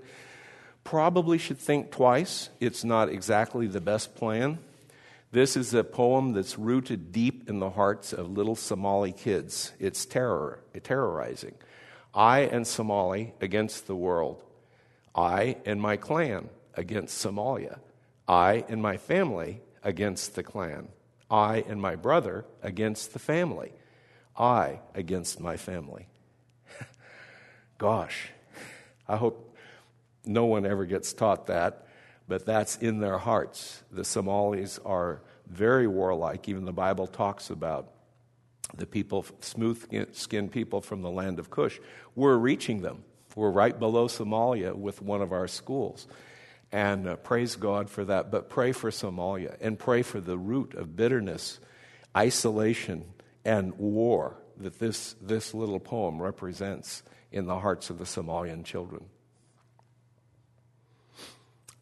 [0.86, 2.48] Probably should think twice.
[2.60, 4.60] It's not exactly the best plan.
[5.32, 9.72] This is a poem that's rooted deep in the hearts of little Somali kids.
[9.80, 11.56] It's terror, terrorizing.
[12.14, 14.44] I and Somali against the world.
[15.12, 17.80] I and my clan against Somalia.
[18.28, 20.86] I and my family against the clan.
[21.28, 23.72] I and my brother against the family.
[24.38, 26.06] I against my family.
[27.78, 28.28] Gosh,
[29.08, 29.45] I hope
[30.26, 31.86] no one ever gets taught that,
[32.28, 33.82] but that's in their hearts.
[33.90, 36.48] The Somalis are very warlike.
[36.48, 37.92] Even the Bible talks about
[38.76, 41.78] the people, smooth skinned people from the land of Cush.
[42.14, 43.04] We're reaching them.
[43.34, 46.06] We're right below Somalia with one of our schools.
[46.72, 48.30] And uh, praise God for that.
[48.30, 51.60] But pray for Somalia and pray for the root of bitterness,
[52.16, 53.04] isolation,
[53.44, 59.04] and war that this, this little poem represents in the hearts of the Somalian children.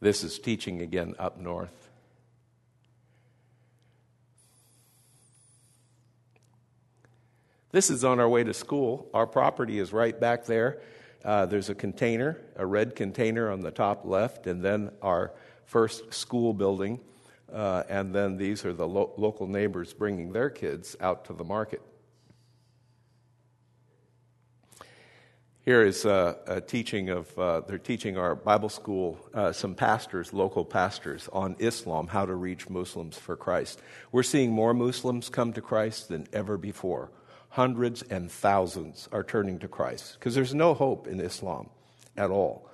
[0.04, 1.88] This is teaching again up north.
[7.72, 9.08] This is on our way to school.
[9.14, 10.82] Our property is right back there.
[11.24, 15.32] Uh, there's a container, a red container on the top left, and then our
[15.64, 17.00] first school building.
[17.50, 21.44] Uh, and then these are the lo- local neighbors bringing their kids out to the
[21.44, 21.80] market.
[25.64, 30.34] Here is a, a teaching of, uh, they're teaching our Bible school, uh, some pastors,
[30.34, 33.80] local pastors, on Islam, how to reach Muslims for Christ.
[34.12, 37.10] We're seeing more Muslims come to Christ than ever before.
[37.48, 41.70] Hundreds and thousands are turning to Christ because there's no hope in Islam
[42.14, 42.68] at all.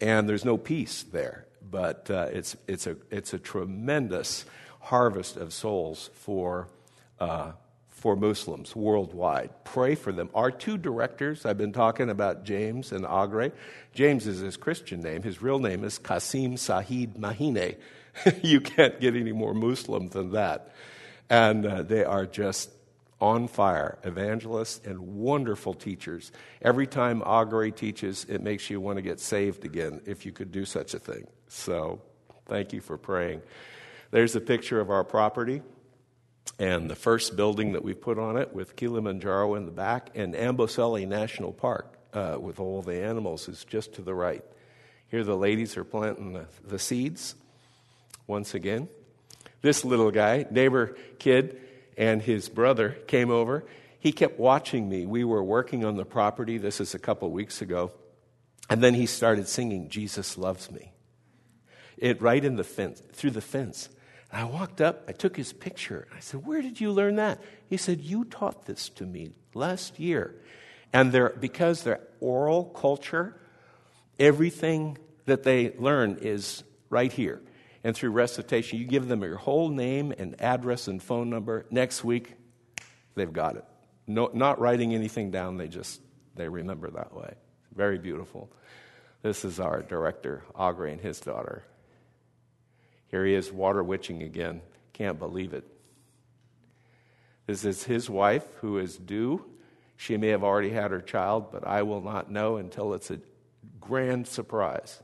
[0.00, 1.44] And there's no peace there.
[1.70, 4.46] But uh, it's, it's, a, it's a tremendous
[4.80, 6.68] harvest of souls for
[7.18, 7.52] uh,
[8.00, 9.50] for Muslims worldwide.
[9.62, 10.30] Pray for them.
[10.34, 13.52] Our two directors, I've been talking about James and Agre.
[13.92, 15.22] James is his Christian name.
[15.22, 17.76] His real name is Kasim Sahid Mahine.
[18.42, 20.74] you can't get any more Muslim than that.
[21.28, 22.70] And uh, they are just
[23.20, 26.32] on fire, evangelists and wonderful teachers.
[26.62, 30.50] Every time Agre teaches, it makes you want to get saved again if you could
[30.50, 31.26] do such a thing.
[31.48, 32.00] So
[32.46, 33.42] thank you for praying.
[34.10, 35.60] There's a picture of our property
[36.58, 40.34] and the first building that we put on it with Kilimanjaro in the back, and
[40.34, 44.44] Amboseli National Park uh, with all the animals is just to the right.
[45.08, 47.34] Here the ladies are planting the, the seeds
[48.26, 48.88] once again.
[49.62, 51.60] This little guy, neighbor kid,
[51.96, 53.64] and his brother came over.
[53.98, 55.04] He kept watching me.
[55.04, 56.56] We were working on the property.
[56.56, 57.92] This is a couple weeks ago.
[58.70, 60.92] And then he started singing, Jesus Loves Me.
[61.98, 63.90] It right in the fence, through the fence.
[64.32, 66.06] And I walked up, I took his picture.
[66.16, 67.40] I said, Where did you learn that?
[67.68, 70.34] He said, You taught this to me last year.
[70.92, 73.40] And they're, because they're oral culture,
[74.18, 77.40] everything that they learn is right here.
[77.82, 81.66] And through recitation, you give them your whole name and address and phone number.
[81.70, 82.34] Next week,
[83.14, 83.64] they've got it.
[84.06, 86.00] No, not writing anything down, they just
[86.34, 87.34] they remember that way.
[87.74, 88.50] Very beautiful.
[89.22, 91.62] This is our director, Aubrey, and his daughter.
[93.10, 94.62] Here he is, water witching again.
[94.92, 95.64] Can't believe it.
[97.46, 99.44] This is his wife who is due.
[99.96, 103.20] She may have already had her child, but I will not know until it's a
[103.80, 105.02] grand surprise.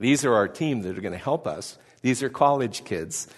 [0.00, 1.78] These are our team that are going to help us.
[2.02, 3.28] These are college kids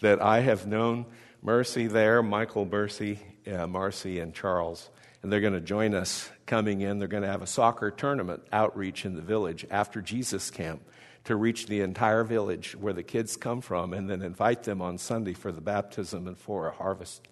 [0.00, 1.06] that I have known
[1.42, 3.18] Mercy there, Michael Mercy,
[3.50, 4.88] uh, Marcy, and Charles.
[5.22, 6.98] And they're going to join us coming in.
[6.98, 10.82] They're going to have a soccer tournament outreach in the village after Jesus Camp
[11.24, 14.98] to reach the entire village where the kids come from and then invite them on
[14.98, 17.26] Sunday for the baptism and for a harvest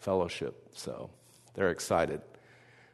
[0.00, 0.68] fellowship.
[0.72, 1.10] So
[1.54, 2.22] they're excited.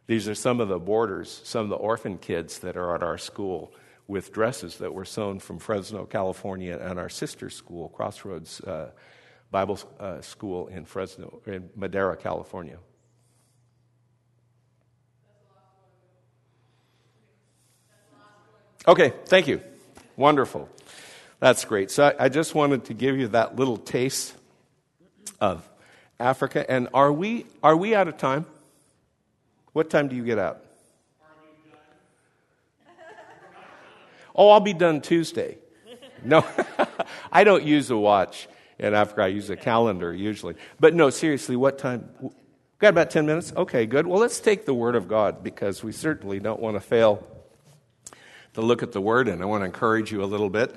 [0.06, 3.18] These are some of the boarders, some of the orphan kids that are at our
[3.18, 3.72] school
[4.08, 8.90] with dresses that were sewn from Fresno, California, and our sister school, Crossroads uh,
[9.52, 12.78] Bible uh, School in Fresno, in Madera, California.
[18.88, 19.60] Okay, thank you.
[20.22, 20.68] Wonderful.
[21.40, 21.90] That's great.
[21.90, 24.32] So I, I just wanted to give you that little taste
[25.40, 25.68] of
[26.20, 26.64] Africa.
[26.70, 28.46] And are we, are we out of time?
[29.72, 30.62] What time do you get out?
[34.36, 35.58] Oh, I'll be done Tuesday.
[36.22, 36.46] No,
[37.32, 38.46] I don't use a watch
[38.78, 39.22] in Africa.
[39.22, 40.54] I use a calendar usually.
[40.78, 42.08] But no, seriously, what time?
[42.78, 43.52] Got about 10 minutes?
[43.56, 44.06] Okay, good.
[44.06, 47.26] Well, let's take the Word of God because we certainly don't want to fail
[48.54, 50.74] to look at the Word, and I want to encourage you a little bit.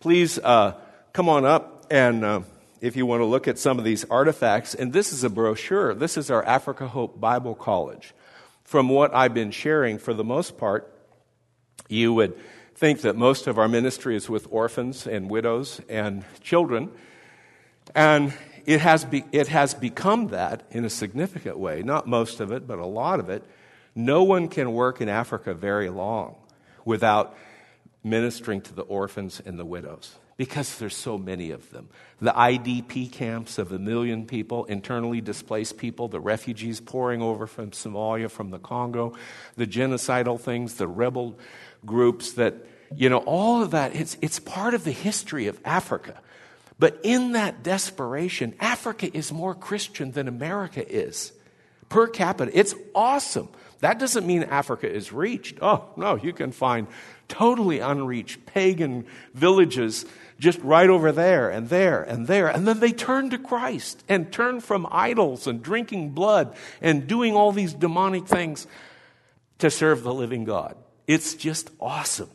[0.00, 0.74] Please uh,
[1.12, 2.24] come on up and.
[2.24, 2.40] Uh,
[2.84, 5.94] if you want to look at some of these artifacts, and this is a brochure.
[5.94, 8.12] This is our Africa Hope Bible College.
[8.62, 10.92] From what I've been sharing, for the most part,
[11.88, 12.38] you would
[12.74, 16.90] think that most of our ministry is with orphans and widows and children.
[17.94, 18.34] And
[18.66, 21.82] it has, be, it has become that in a significant way.
[21.82, 23.44] Not most of it, but a lot of it.
[23.94, 26.36] No one can work in Africa very long
[26.84, 27.36] without
[28.02, 31.88] ministering to the orphans and the widows because there's so many of them.
[32.20, 37.70] The IDP camps of a million people, internally displaced people, the refugees pouring over from
[37.70, 39.14] Somalia, from the Congo,
[39.56, 41.38] the genocidal things, the rebel
[41.86, 42.54] groups that,
[42.94, 46.20] you know, all of that, it's, it's part of the history of Africa.
[46.78, 51.32] But in that desperation, Africa is more Christian than America is
[51.88, 52.50] per capita.
[52.52, 53.48] It's awesome.
[53.80, 55.58] That doesn't mean Africa is reached.
[55.60, 56.86] Oh, no, you can find
[57.28, 60.04] totally unreached pagan villages
[60.38, 62.48] just right over there and there and there.
[62.48, 67.34] And then they turn to Christ and turn from idols and drinking blood and doing
[67.34, 68.66] all these demonic things
[69.58, 70.76] to serve the living God.
[71.06, 72.30] It's just awesome.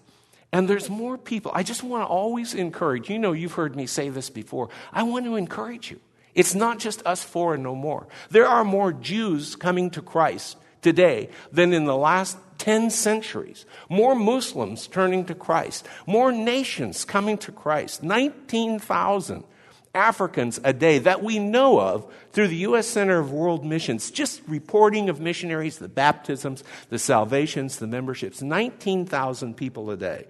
[0.51, 1.51] And there's more people.
[1.53, 3.09] I just want to always encourage.
[3.09, 4.69] You know, you've heard me say this before.
[4.91, 5.99] I want to encourage you.
[6.33, 8.07] It's not just us four and no more.
[8.29, 13.65] There are more Jews coming to Christ today than in the last 10 centuries.
[13.89, 15.87] More Muslims turning to Christ.
[16.05, 18.03] More nations coming to Christ.
[18.03, 19.43] 19,000
[19.95, 22.85] Africans a day that we know of through the U.S.
[22.85, 28.41] Center of World Missions, just reporting of missionaries, the baptisms, the salvations, the memberships.
[28.41, 30.27] 19,000 people a day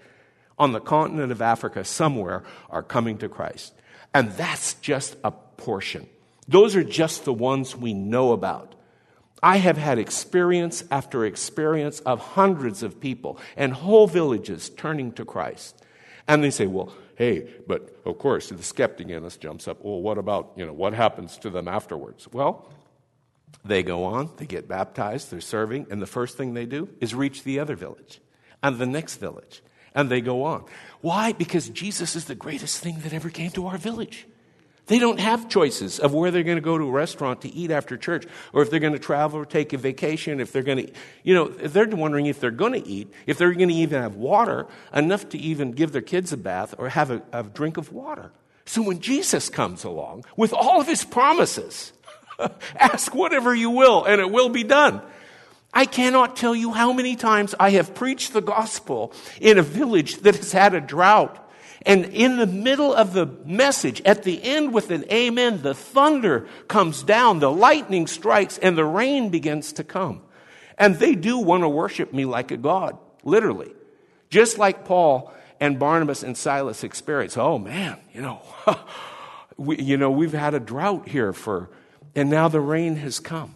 [0.57, 3.73] on the continent of Africa somewhere are coming to Christ.
[4.13, 6.07] And that's just a portion.
[6.47, 8.75] Those are just the ones we know about.
[9.41, 15.25] I have had experience after experience of hundreds of people and whole villages turning to
[15.25, 15.81] Christ.
[16.27, 20.01] And they say, well, hey, but of course, the skeptic in us jumps up, well,
[20.01, 22.27] what about, you know, what happens to them afterwards?
[22.31, 22.69] Well,
[23.65, 27.15] they go on, they get baptized, they're serving, and the first thing they do is
[27.15, 28.21] reach the other village
[28.61, 29.61] and the next village.
[29.95, 30.65] And they go on.
[31.01, 31.33] Why?
[31.33, 34.27] Because Jesus is the greatest thing that ever came to our village.
[34.89, 37.69] They don't have choices of where they're going to go to a restaurant to eat
[37.69, 40.87] after church, or if they're going to travel or take a vacation, if they're going
[40.87, 44.01] to, you know, they're wondering if they're going to eat, if they're going to even
[44.01, 47.77] have water, enough to even give their kids a bath or have a, a drink
[47.77, 48.31] of water.
[48.65, 51.93] So when Jesus comes along with all of his promises,
[52.75, 55.03] ask whatever you will and it will be done.
[55.71, 60.17] I cannot tell you how many times I have preached the gospel in a village
[60.21, 61.45] that has had a drought
[61.83, 66.47] and in the middle of the message, at the end with an amen, the thunder
[66.67, 70.21] comes down, the lightning strikes, and the rain begins to come.
[70.77, 73.71] And they do want to worship me like a God, literally.
[74.29, 77.37] Just like Paul and Barnabas and Silas experienced.
[77.37, 78.41] Oh man, you know,
[79.57, 81.69] we, you know, we've had a drought here for,
[82.15, 83.55] and now the rain has come.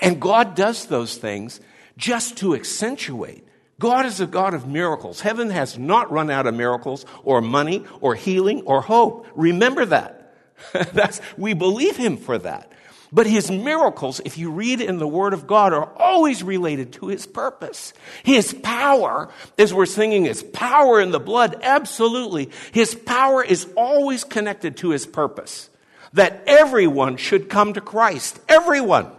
[0.00, 1.60] And God does those things
[1.96, 3.45] just to accentuate
[3.78, 5.20] God is a God of miracles.
[5.20, 9.26] Heaven has not run out of miracles or money or healing or hope.
[9.34, 10.34] Remember that.
[10.72, 12.72] That's, we believe Him for that.
[13.12, 17.08] But His miracles, if you read in the Word of God, are always related to
[17.08, 17.92] His purpose.
[18.24, 22.50] His power, as we're singing, His power in the blood, absolutely.
[22.72, 25.68] His power is always connected to His purpose.
[26.14, 28.40] That everyone should come to Christ.
[28.48, 29.10] Everyone.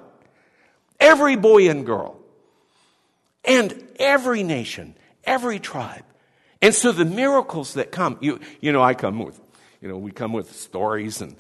[0.99, 2.16] Every boy and girl.
[3.48, 6.04] And every nation, every tribe.
[6.62, 9.39] And so the miracles that come, you, you know, I come with,
[9.82, 11.36] you know, we come with stories and,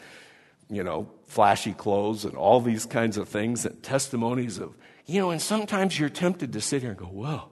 [0.69, 4.73] you know, flashy clothes and all these kinds of things and testimonies of,
[5.05, 7.51] you know, and sometimes you're tempted to sit here and go, well,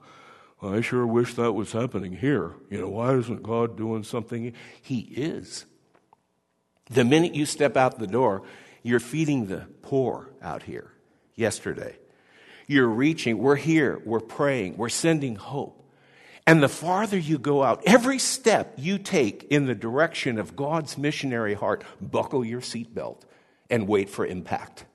[0.61, 2.53] I sure wish that was happening here.
[2.69, 4.53] You know, why isn't God doing something?
[4.81, 5.65] He is.
[6.89, 8.43] The minute you step out the door,
[8.83, 10.91] you're feeding the poor out here
[11.35, 11.97] yesterday.
[12.67, 13.37] You're reaching.
[13.37, 14.01] We're here.
[14.05, 14.77] We're praying.
[14.77, 15.81] We're sending hope.
[16.47, 20.97] And the farther you go out, every step you take in the direction of God's
[20.97, 23.21] missionary heart, buckle your seatbelt
[23.69, 24.85] and wait for impact.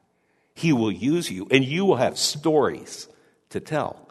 [0.55, 3.09] He will use you, and you will have stories
[3.51, 4.09] to tell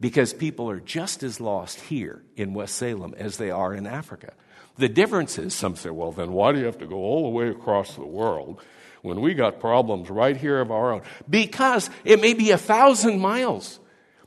[0.00, 4.32] because people are just as lost here in West Salem as they are in Africa.
[4.76, 7.28] The difference is some say, well, then why do you have to go all the
[7.28, 8.60] way across the world
[9.02, 11.02] when we got problems right here of our own.
[11.28, 13.78] Because it may be a thousand miles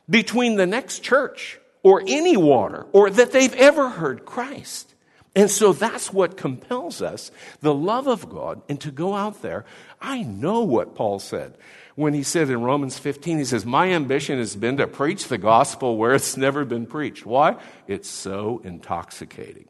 [0.08, 4.94] between the next church or any water or that they've ever heard Christ.
[5.34, 9.66] And so that's what compels us, the love of God, and to go out there.
[10.00, 11.58] I know what Paul said
[11.96, 15.38] when he said in Romans 15, he says, My ambition has been to preach the
[15.38, 17.26] gospel where it's never been preached.
[17.26, 17.56] Why?
[17.88, 19.66] It's so intoxicating.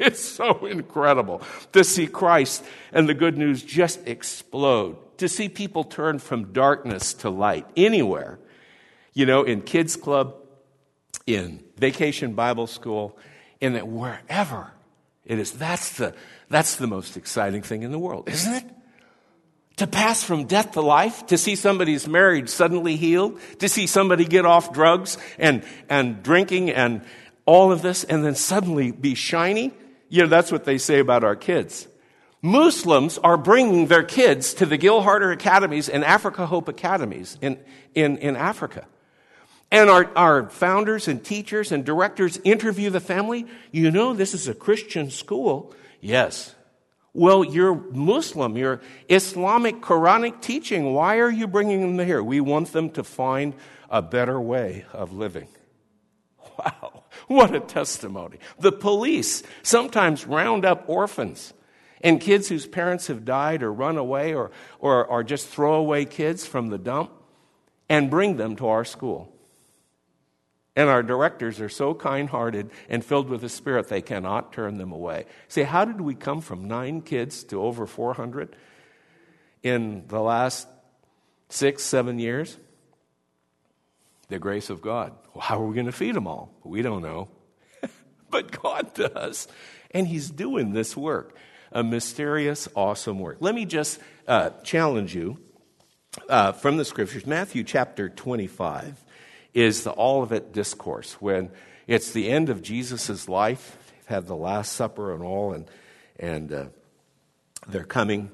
[0.10, 1.42] It's so incredible
[1.72, 7.12] to see Christ and the good news just explode, to see people turn from darkness
[7.14, 8.38] to light anywhere.
[9.12, 10.36] You know, in kids' club,
[11.26, 13.18] in vacation Bible school,
[13.60, 14.72] in that wherever
[15.26, 15.52] it is.
[15.52, 16.14] That's the,
[16.48, 18.64] that's the most exciting thing in the world, isn't it?
[19.76, 24.24] To pass from death to life, to see somebody's marriage suddenly healed, to see somebody
[24.24, 27.02] get off drugs and, and drinking and
[27.44, 29.74] all of this, and then suddenly be shiny
[30.10, 31.88] you know, that's what they say about our kids.
[32.42, 37.58] Muslims are bringing their kids to the Gil Harder Academies and Africa Hope Academies in,
[37.94, 38.86] in, in Africa.
[39.70, 43.46] And our, our founders and teachers and directors interview the family.
[43.70, 45.72] You know, this is a Christian school.
[46.00, 46.54] Yes.
[47.12, 50.92] Well, you're Muslim, you're Islamic Quranic teaching.
[50.92, 52.22] Why are you bringing them here?
[52.22, 53.54] We want them to find
[53.88, 55.48] a better way of living.
[56.58, 56.99] Wow,
[57.40, 58.38] what a testimony.
[58.58, 61.54] The police sometimes round up orphans
[62.00, 64.50] and kids whose parents have died or run away or,
[64.80, 67.12] or, or just throw away kids from the dump
[67.88, 69.32] and bring them to our school.
[70.74, 74.78] And our directors are so kind hearted and filled with the Spirit, they cannot turn
[74.78, 75.26] them away.
[75.46, 78.56] Say, how did we come from nine kids to over 400
[79.62, 80.66] in the last
[81.48, 82.56] six, seven years?
[84.30, 85.12] The grace of God.
[85.38, 86.54] How are we going to feed them all?
[86.64, 87.28] We don't know.
[88.30, 89.48] but God does.
[89.90, 91.36] And He's doing this work
[91.72, 93.38] a mysterious, awesome work.
[93.40, 95.38] Let me just uh, challenge you
[96.28, 97.26] uh, from the scriptures.
[97.26, 99.04] Matthew chapter 25
[99.54, 101.50] is the Olivet Discourse when
[101.86, 103.76] it's the end of Jesus' life.
[103.90, 105.70] They've had the Last Supper and all, and,
[106.18, 106.64] and uh,
[107.68, 108.30] they're coming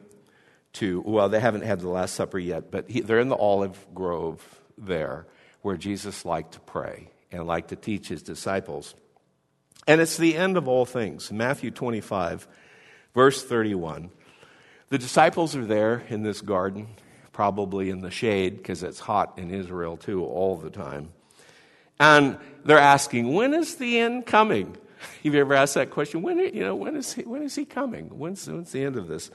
[0.75, 3.87] to, well, they haven't had the Last Supper yet, but he, they're in the olive
[3.95, 4.43] grove
[4.79, 5.27] there
[5.67, 8.95] where Jesus liked to pray and liked to teach his disciples.
[9.89, 11.33] And it's the end of all things.
[11.33, 12.47] Matthew 25,
[13.17, 14.11] verse 31.
[14.91, 16.87] The disciples are there in this garden
[17.33, 21.09] probably in the shade because it's hot in Israel too all the time.
[21.99, 24.77] And they're asking, when is the end coming?
[25.25, 26.23] Have you ever asked that question?
[26.23, 28.07] When, you know, when, is, he, when is he coming?
[28.17, 29.33] When's, when's the end of this?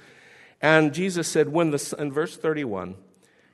[0.61, 2.95] And Jesus said, when the, in verse 31,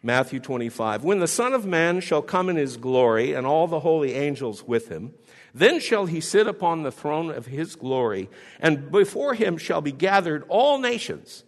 [0.04, 3.80] Matthew 25, when the Son of Man shall come in his glory and all the
[3.80, 5.14] holy angels with him,
[5.54, 8.30] then shall he sit upon the throne of his glory,
[8.60, 11.44] and before him shall be gathered all nations,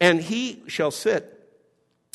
[0.00, 1.32] and he shall sit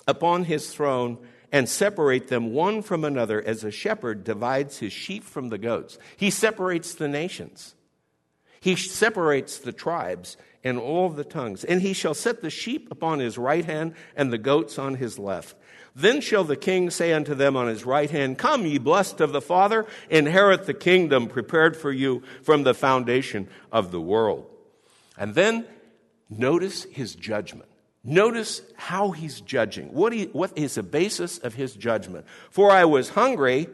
[0.08, 1.18] upon his throne
[1.52, 5.98] and separate them one from another as a shepherd divides his sheep from the goats.
[6.16, 7.76] He separates the nations.
[8.62, 11.64] He separates the tribes and all the tongues.
[11.64, 15.18] And he shall set the sheep upon his right hand and the goats on his
[15.20, 15.56] left.
[15.96, 19.34] Then shall the king say unto them on his right hand, Come, ye blessed of
[19.34, 24.46] the Father, inherit the kingdom prepared for you from the foundation of the world.
[25.18, 25.66] And then
[26.30, 27.70] notice his judgment.
[28.04, 29.94] Notice how he's judging.
[29.94, 32.26] What, he, what is the basis of his judgment?
[32.50, 33.68] For I was hungry,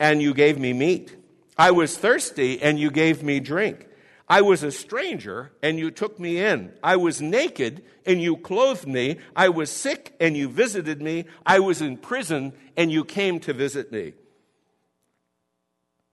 [0.00, 1.14] and you gave me meat.
[1.56, 3.86] I was thirsty, and you gave me drink.
[4.28, 6.72] I was a stranger, and you took me in.
[6.82, 9.18] I was naked, and you clothed me.
[9.36, 11.26] I was sick, and you visited me.
[11.44, 14.14] I was in prison, and you came to visit me.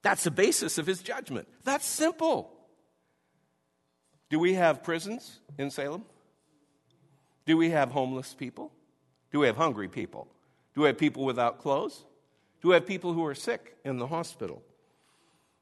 [0.03, 1.47] That's the basis of his judgment.
[1.63, 2.51] That's simple.
[4.29, 6.05] Do we have prisons in Salem?
[7.45, 8.71] Do we have homeless people?
[9.31, 10.27] Do we have hungry people?
[10.75, 12.03] Do we have people without clothes?
[12.61, 14.61] Do we have people who are sick in the hospital?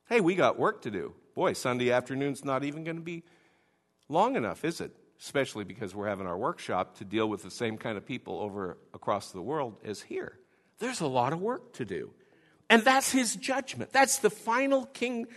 [0.10, 1.14] Hey, we got work to do.
[1.34, 3.24] Boy, Sunday afternoon's not even going to be
[4.10, 4.92] long enough, is it?
[5.20, 8.78] Especially because we're having our workshop to deal with the same kind of people over
[8.94, 10.40] across the world as here.
[10.80, 12.12] There's a lot of work to do.
[12.72, 13.92] And that's his judgment.
[13.92, 15.28] That's the final king,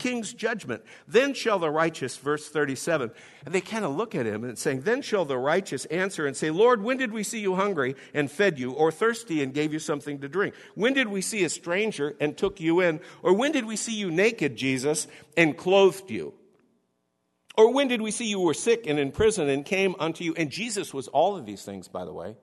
[0.00, 0.82] king's judgment.
[1.06, 3.12] Then shall the righteous, verse 37,
[3.46, 6.36] and they kind of look at him and saying, Then shall the righteous answer and
[6.36, 9.72] say, Lord, when did we see you hungry and fed you, or thirsty and gave
[9.72, 10.56] you something to drink?
[10.74, 12.98] When did we see a stranger and took you in?
[13.22, 15.06] Or when did we see you naked, Jesus,
[15.36, 16.34] and clothed you?
[17.56, 20.34] Or when did we see you were sick and in prison and came unto you?
[20.36, 22.34] And Jesus was all of these things, by the way.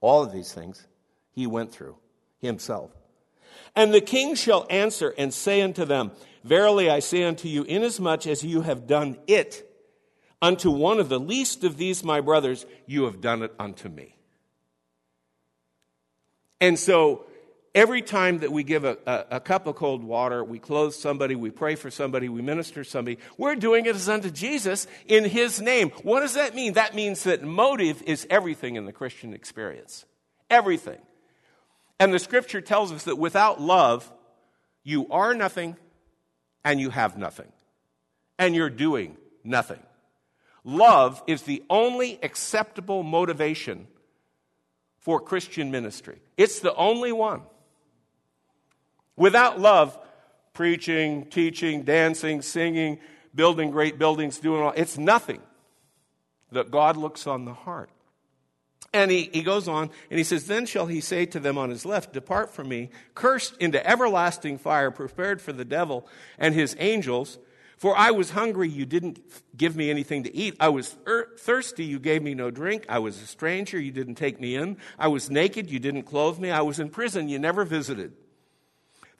[0.00, 0.82] All of these things
[1.32, 1.96] he went through
[2.40, 2.90] himself.
[3.74, 6.12] And the king shall answer and say unto them,
[6.44, 9.68] Verily I say unto you, inasmuch as you have done it
[10.42, 14.16] unto one of the least of these my brothers, you have done it unto me.
[16.60, 17.26] And so
[17.74, 21.36] every time that we give a, a, a, cup of cold water, we clothe somebody,
[21.36, 25.60] we pray for somebody, we minister somebody, we're doing it as unto Jesus in his
[25.60, 25.90] name.
[26.02, 26.74] What does that mean?
[26.74, 30.04] That means that motive is everything in the Christian experience.
[30.50, 30.98] Everything.
[31.98, 34.10] And the scripture tells us that without love,
[34.82, 35.76] you are nothing
[36.64, 37.50] and you have nothing.
[38.38, 39.80] And you're doing nothing.
[40.64, 43.86] Love is the only acceptable motivation
[45.00, 46.20] for Christian ministry.
[46.36, 47.42] It's the only one.
[49.16, 49.98] Without love,
[50.54, 52.98] preaching, teaching, dancing, singing,
[53.34, 55.40] building great buildings, doing all, it's nothing.
[56.52, 57.90] That God looks on the heart.
[58.92, 61.70] And he, he goes on and he says, Then shall he say to them on
[61.70, 66.06] his left, Depart from me, cursed into everlasting fire, prepared for the devil
[66.38, 67.38] and his angels.
[67.78, 69.18] For I was hungry, you didn't
[69.56, 70.56] give me anything to eat.
[70.60, 72.86] I was thir- thirsty, you gave me no drink.
[72.88, 74.76] I was a stranger, you didn't take me in.
[74.98, 76.50] I was naked, you didn't clothe me.
[76.50, 78.12] I was in prison, you never visited.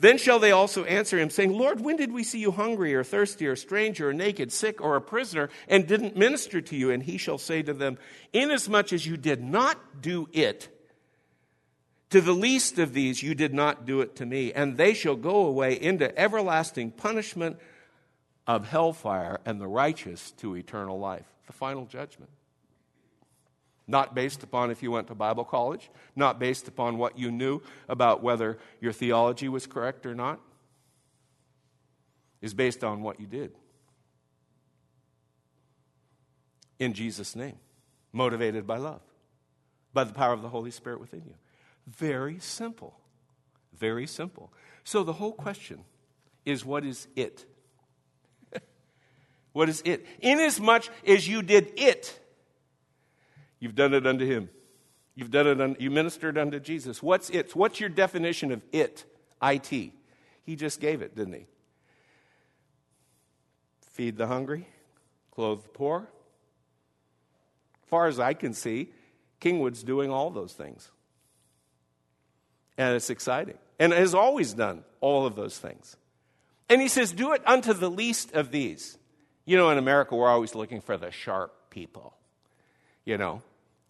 [0.02, 3.04] Then shall they also answer him, saying, Lord, when did we see you hungry or
[3.04, 6.90] thirsty or stranger or naked, sick or a prisoner, and didn't minister to you?
[6.90, 7.98] And he shall say to them,
[8.32, 10.68] Inasmuch as you did not do it
[12.10, 14.52] to the least of these, you did not do it to me.
[14.52, 17.58] And they shall go away into everlasting punishment
[18.44, 21.26] of hellfire, and the righteous to eternal life.
[21.46, 22.32] The final judgment.
[23.86, 27.60] Not based upon if you went to Bible college, not based upon what you knew
[27.88, 30.40] about whether your theology was correct or not,
[32.40, 33.52] is based on what you did.
[36.78, 37.56] In Jesus' name,
[38.12, 39.02] motivated by love,
[39.92, 41.34] by the power of the Holy Spirit within you.
[41.86, 42.98] Very simple.
[43.76, 44.52] Very simple.
[44.84, 45.84] So the whole question
[46.44, 47.46] is what is it?
[49.52, 50.06] what is it?
[50.20, 52.18] Inasmuch as you did it,
[53.62, 54.50] You've done it unto him.
[55.14, 57.00] You've done it, un- you ministered unto Jesus.
[57.00, 57.54] What's it?
[57.54, 59.04] What's your definition of it?
[59.40, 59.70] IT.
[59.70, 61.46] He just gave it, didn't he?
[63.92, 64.66] Feed the hungry,
[65.30, 66.08] clothe the poor.
[67.84, 68.90] As far as I can see,
[69.40, 70.90] Kingwood's doing all those things.
[72.76, 73.58] And it's exciting.
[73.78, 75.96] And has always done all of those things.
[76.68, 78.98] And he says, Do it unto the least of these.
[79.44, 82.16] You know, in America, we're always looking for the sharp people.
[83.04, 83.42] You know,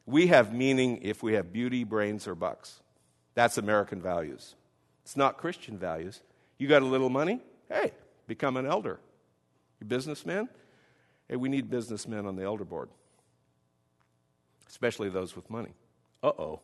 [0.07, 2.81] we have meaning if we have beauty, brains, or bucks.
[3.35, 4.55] That's American values.
[5.05, 6.21] It's not Christian values.
[6.59, 7.41] You got a little money?
[7.69, 7.93] Hey,
[8.27, 9.01] become an elder.
[9.81, 10.49] You businessman?
[11.29, 12.89] Hey, we need businessmen on the elder board,
[14.69, 15.73] especially those with money.
[16.23, 16.61] Uh oh.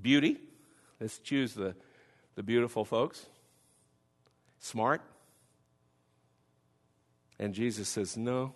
[0.00, 0.38] Beauty?
[1.00, 1.74] Let's choose the,
[2.36, 3.26] the beautiful folks.
[4.60, 5.02] Smart?
[7.38, 8.54] And Jesus says, No,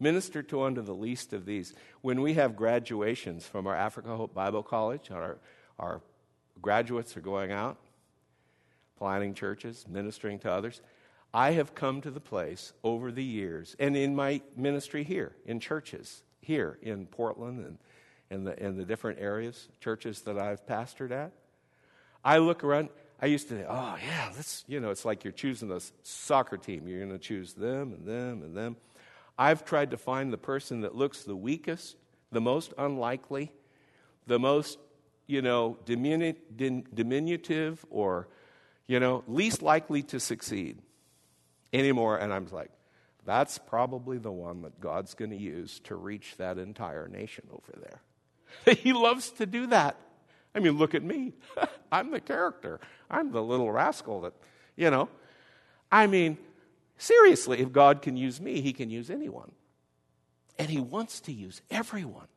[0.00, 1.74] Minister to unto the least of these.
[2.00, 5.36] When we have graduations from our Africa Hope Bible College, our,
[5.78, 6.00] our
[6.60, 7.76] graduates are going out,
[8.96, 10.80] planting churches, ministering to others.
[11.32, 15.60] I have come to the place over the years, and in my ministry here, in
[15.60, 17.78] churches here in Portland and
[18.30, 21.32] in the, in the different areas, churches that I've pastored at,
[22.24, 22.88] I look around.
[23.22, 26.88] I used to, oh, yeah, let's, you know, it's like you're choosing a soccer team.
[26.88, 28.76] You're going to choose them and them and them.
[29.40, 31.96] I've tried to find the person that looks the weakest,
[32.30, 33.50] the most unlikely,
[34.26, 34.78] the most,
[35.26, 36.36] you know, diminu-
[36.94, 38.28] diminutive or,
[38.86, 40.76] you know, least likely to succeed
[41.72, 42.18] anymore.
[42.18, 42.70] And I'm like,
[43.24, 47.78] that's probably the one that God's going to use to reach that entire nation over
[47.80, 48.74] there.
[48.74, 49.96] he loves to do that.
[50.54, 51.32] I mean, look at me.
[51.90, 52.78] I'm the character.
[53.10, 54.34] I'm the little rascal that,
[54.76, 55.08] you know.
[55.90, 56.36] I mean,
[57.00, 59.52] Seriously, if God can use me, He can use anyone.
[60.58, 62.28] And He wants to use everyone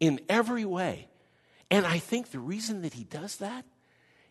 [0.00, 1.06] in every way.
[1.70, 3.64] And I think the reason that He does that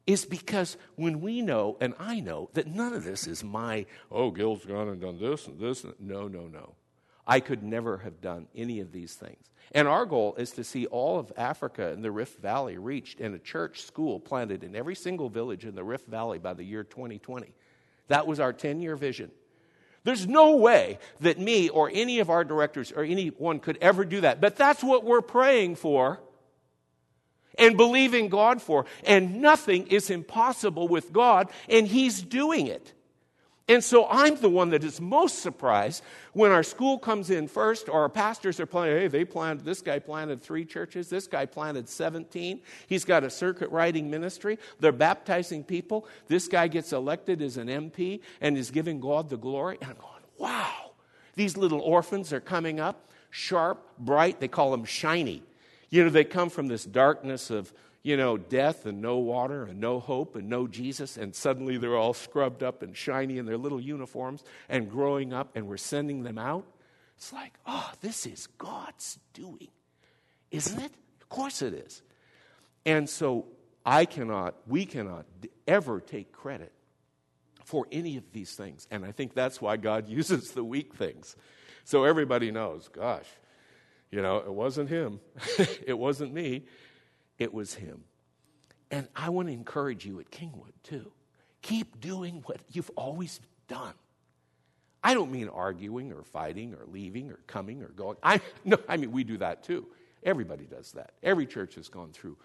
[0.05, 4.29] is because when we know, and I know, that none of this is my, oh,
[4.29, 5.85] Gil's gone and done this and this.
[5.99, 6.75] No, no, no.
[7.25, 9.49] I could never have done any of these things.
[9.71, 13.33] And our goal is to see all of Africa and the Rift Valley reached and
[13.33, 16.83] a church school planted in every single village in the Rift Valley by the year
[16.83, 17.53] 2020.
[18.09, 19.31] That was our 10 year vision.
[20.05, 24.21] There's no way that me or any of our directors or anyone could ever do
[24.21, 24.39] that.
[24.39, 26.21] But that's what we're praying for
[27.57, 28.85] and believing God for.
[29.03, 32.93] And nothing is impossible with God, and He's doing it.
[33.67, 36.03] And so I'm the one that is most surprised
[36.33, 39.81] when our school comes in first, or our pastors are planning, hey, they planted, this
[39.81, 42.61] guy planted three churches, this guy planted 17.
[42.85, 44.59] He's got a circuit riding ministry.
[44.79, 46.07] They're baptizing people.
[46.27, 49.79] This guy gets elected as an MP and is giving God the glory.
[49.81, 50.91] And I'm going, wow.
[51.33, 54.39] These little orphans are coming up, sharp, bright.
[54.39, 55.41] They call them shiny.
[55.89, 57.73] You know, they come from this darkness of
[58.05, 61.97] you know, death and no water and no hope and no Jesus, and suddenly they're
[61.97, 66.21] all scrubbed up and shiny in their little uniforms and growing up, and we're sending
[66.21, 66.67] them out.
[67.17, 69.69] It's like, oh, this is God's doing,
[70.51, 70.91] isn't it?
[71.19, 72.03] Of course it is.
[72.85, 73.47] And so
[73.83, 75.25] I cannot, we cannot
[75.67, 76.73] ever take credit
[77.63, 78.87] for any of these things.
[78.91, 81.35] And I think that's why God uses the weak things.
[81.85, 83.25] So everybody knows, gosh,
[84.11, 85.21] you know, it wasn't him,
[85.87, 86.65] it wasn't me.
[87.37, 88.03] It was him.
[88.91, 91.11] And I want to encourage you at Kingwood, too.
[91.61, 93.93] Keep doing what you've always done.
[95.03, 98.17] I don't mean arguing or fighting or leaving or coming or going.
[98.23, 99.85] I, no, I mean, we do that too.
[100.23, 101.11] Everybody does that.
[101.21, 102.37] Every church has gone through,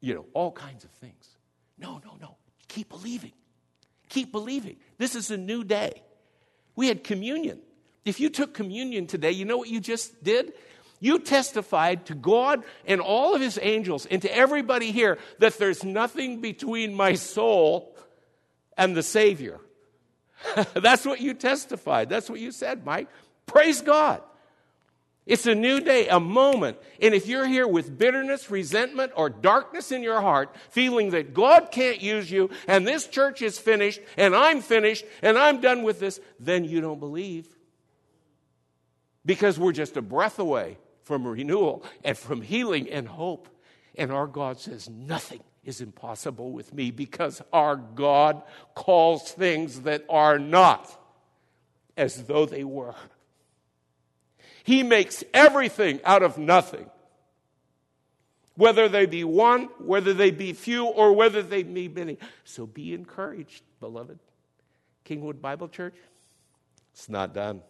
[0.00, 1.36] you know, all kinds of things.
[1.76, 2.36] No, no, no.
[2.68, 3.32] Keep believing.
[4.08, 4.76] Keep believing.
[4.96, 6.02] This is a new day.
[6.76, 7.60] We had communion.
[8.06, 10.54] If you took communion today, you know what you just did?
[11.00, 15.84] You testified to God and all of his angels and to everybody here that there's
[15.84, 17.96] nothing between my soul
[18.76, 19.60] and the Savior.
[20.74, 22.08] That's what you testified.
[22.08, 23.08] That's what you said, Mike.
[23.46, 24.22] Praise God.
[25.24, 26.78] It's a new day, a moment.
[27.02, 31.68] And if you're here with bitterness, resentment, or darkness in your heart, feeling that God
[31.70, 36.00] can't use you and this church is finished and I'm finished and I'm done with
[36.00, 37.46] this, then you don't believe.
[39.26, 40.78] Because we're just a breath away
[41.08, 43.48] from renewal and from healing and hope.
[43.96, 48.42] And our God says, nothing is impossible with me because our God
[48.74, 50.86] calls things that are not
[51.96, 52.94] as though they were.
[54.64, 56.90] He makes everything out of nothing.
[58.54, 62.18] Whether they be one, whether they be few, or whether they be many.
[62.44, 64.18] So be encouraged, beloved.
[65.06, 65.94] Kingwood Bible Church,
[66.92, 67.62] it's not done.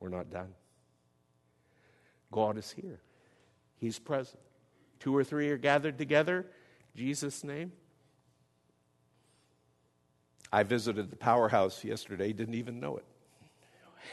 [0.00, 0.48] We're not done.
[2.30, 3.00] God is here,
[3.78, 4.40] He's present.
[4.98, 6.46] Two or three are gathered together,
[6.94, 7.72] Jesus' name.
[10.52, 13.04] I visited the powerhouse yesterday, didn't even know it.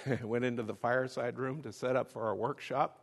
[0.23, 2.99] went into the fireside room to set up for our workshop.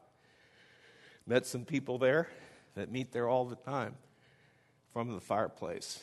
[1.27, 2.29] Met some people there
[2.75, 3.95] that meet there all the time
[4.93, 6.03] from the fireplace.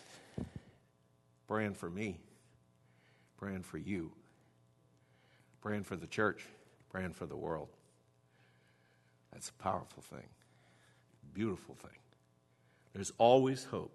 [1.48, 2.20] Praying for me,
[3.38, 4.12] praying for you,
[5.62, 6.46] praying for the church,
[6.90, 7.70] praying for the world.
[9.32, 10.28] That's a powerful thing,
[11.34, 11.92] beautiful thing.
[12.94, 13.92] There's always hope.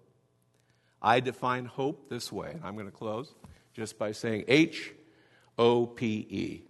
[1.01, 3.33] I define hope this way, and I'm going to close
[3.73, 4.93] just by saying H
[5.57, 6.63] O P E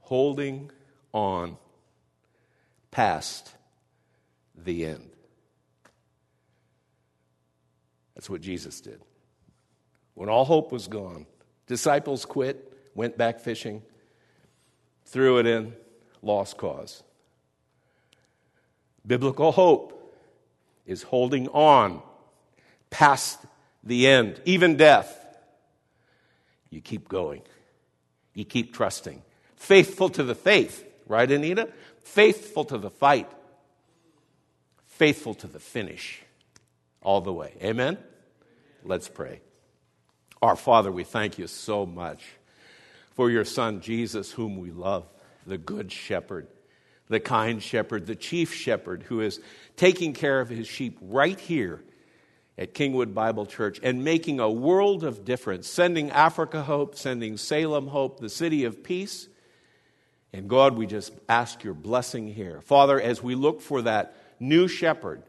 [0.00, 0.70] holding
[1.12, 1.56] on
[2.90, 3.54] past
[4.56, 5.10] the end.
[8.14, 9.00] That's what Jesus did.
[10.14, 11.26] When all hope was gone,
[11.66, 13.82] disciples quit, went back fishing,
[15.06, 15.74] threw it in,
[16.24, 17.02] lost cause.
[19.06, 20.14] Biblical hope
[20.86, 22.02] is holding on
[22.90, 23.38] past
[23.82, 25.20] the end, even death.
[26.70, 27.42] You keep going,
[28.34, 29.22] you keep trusting,
[29.64, 31.70] Faithful to the faith, right, Anita?
[32.02, 33.30] Faithful to the fight.
[34.84, 36.20] Faithful to the finish.
[37.00, 37.54] All the way.
[37.62, 37.96] Amen?
[38.84, 39.40] Let's pray.
[40.42, 42.24] Our Father, we thank you so much
[43.14, 45.06] for your Son, Jesus, whom we love,
[45.46, 46.48] the Good Shepherd,
[47.08, 49.40] the kind shepherd, the chief shepherd who is
[49.76, 51.82] taking care of his sheep right here
[52.56, 57.88] at Kingwood Bible Church and making a world of difference, sending Africa hope, sending Salem
[57.88, 59.28] hope, the city of peace
[60.34, 62.60] and God, we just ask your blessing here.
[62.60, 65.22] Father, as we look for that new shepherd,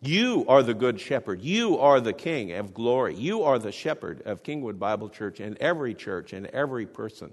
[0.00, 1.42] you are the good shepherd.
[1.42, 3.16] You are the king of glory.
[3.16, 7.32] You are the shepherd of Kingwood Bible Church and every church and every person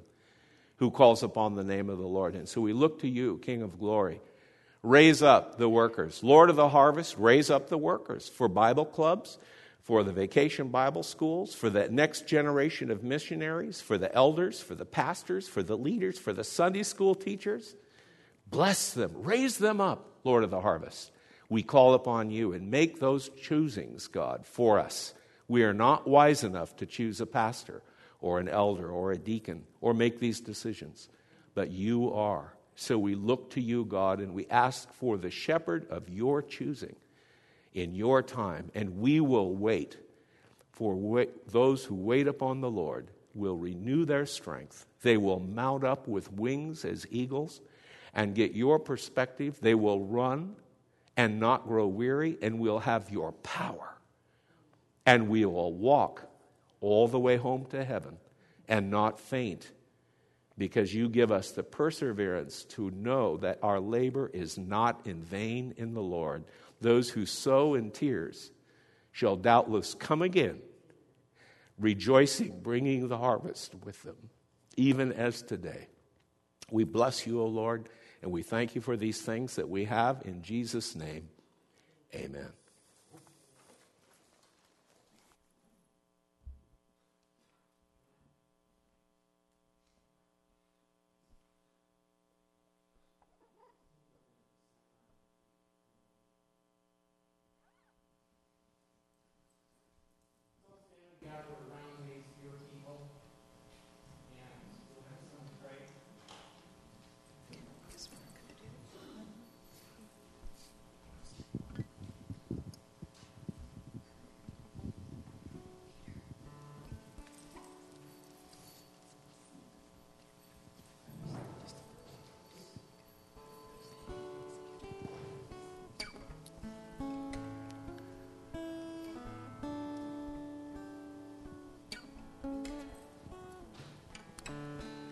[0.81, 2.33] who calls upon the name of the Lord.
[2.33, 4.19] And so we look to you, King of glory.
[4.81, 6.23] Raise up the workers.
[6.23, 9.37] Lord of the harvest, raise up the workers for Bible clubs,
[9.83, 14.73] for the vacation Bible schools, for the next generation of missionaries, for the elders, for
[14.73, 17.75] the pastors, for the leaders, for the Sunday school teachers.
[18.49, 21.11] Bless them, raise them up, Lord of the harvest.
[21.47, 25.13] We call upon you and make those choosings, God, for us.
[25.47, 27.83] We are not wise enough to choose a pastor
[28.21, 31.09] or an elder or a deacon or make these decisions,
[31.53, 32.53] but you are.
[32.75, 36.95] So we look to you, God, and we ask for the shepherd of your choosing
[37.73, 39.97] in your time, and we will wait.
[40.71, 44.85] For wait, those who wait upon the Lord will renew their strength.
[45.01, 47.61] They will mount up with wings as eagles
[48.13, 49.57] and get your perspective.
[49.61, 50.55] They will run
[51.17, 53.95] and not grow weary, and we'll have your power.
[55.05, 56.27] And we will walk
[56.81, 58.17] all the way home to heaven
[58.67, 59.71] and not faint
[60.57, 65.73] because you give us the perseverance to know that our labor is not in vain
[65.77, 66.43] in the Lord.
[66.81, 68.51] Those who sow in tears
[69.11, 70.59] shall doubtless come again,
[71.79, 74.17] rejoicing, bringing the harvest with them,
[74.77, 75.87] even as today.
[76.69, 77.89] We bless you, O Lord,
[78.21, 80.21] and we thank you for these things that we have.
[80.25, 81.27] In Jesus' name,
[82.13, 82.51] amen.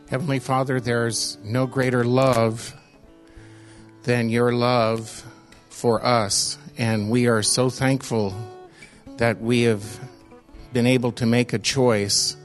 [0.10, 2.74] Heavenly Father, there's no greater love
[4.06, 5.24] than your love
[5.70, 6.58] for us.
[6.80, 8.34] And we are so thankful
[9.18, 10.00] that we have
[10.74, 12.36] been able to make a choice,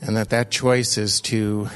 [0.00, 1.68] and that that choice is to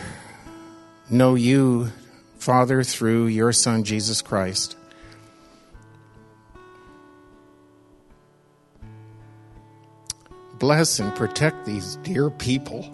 [1.11, 1.91] know you,
[2.39, 4.79] Father, through your Son, Jesus Christ.
[10.59, 12.91] Bless and protect these dear people.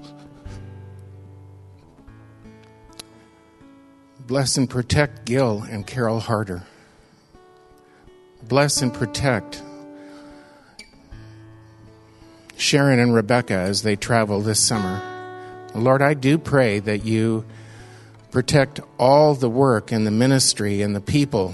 [4.30, 6.62] Bless and protect Gil and Carol Harder.
[8.44, 9.60] Bless and protect
[12.56, 15.02] Sharon and Rebecca as they travel this summer.
[15.74, 17.44] Lord, I do pray that you
[18.30, 21.52] protect all the work and the ministry and the people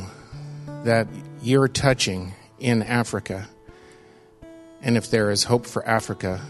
[0.84, 1.08] that
[1.40, 3.48] you're touching in Africa.
[4.82, 6.42] And if there is hope for Africa,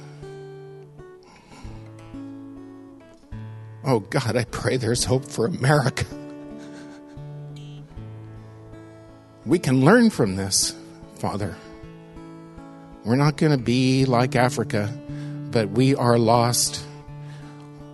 [3.87, 6.05] oh God, I pray there's hope for America.
[9.47, 10.75] We can learn from this,
[11.15, 11.57] Father.
[13.05, 14.93] We're not going to be like Africa,
[15.53, 16.85] but we are lost.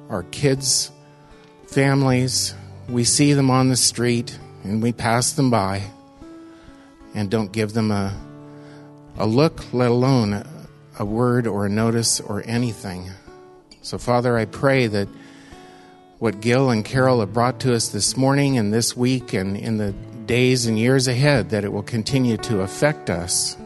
[0.08, 0.90] Our kids,
[1.66, 2.54] families,
[2.88, 5.82] we see them on the street and we pass them by
[7.14, 8.18] and don't give them a,
[9.18, 10.46] a look, let alone a,
[10.98, 13.10] a word or a notice or anything.
[13.82, 15.08] So, Father, I pray that
[16.22, 19.78] what Gil and Carol have brought to us this morning and this week and in
[19.78, 19.90] the
[20.24, 23.56] days and years ahead, that it will continue to affect us,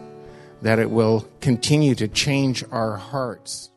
[0.62, 3.68] that it will continue to change our hearts.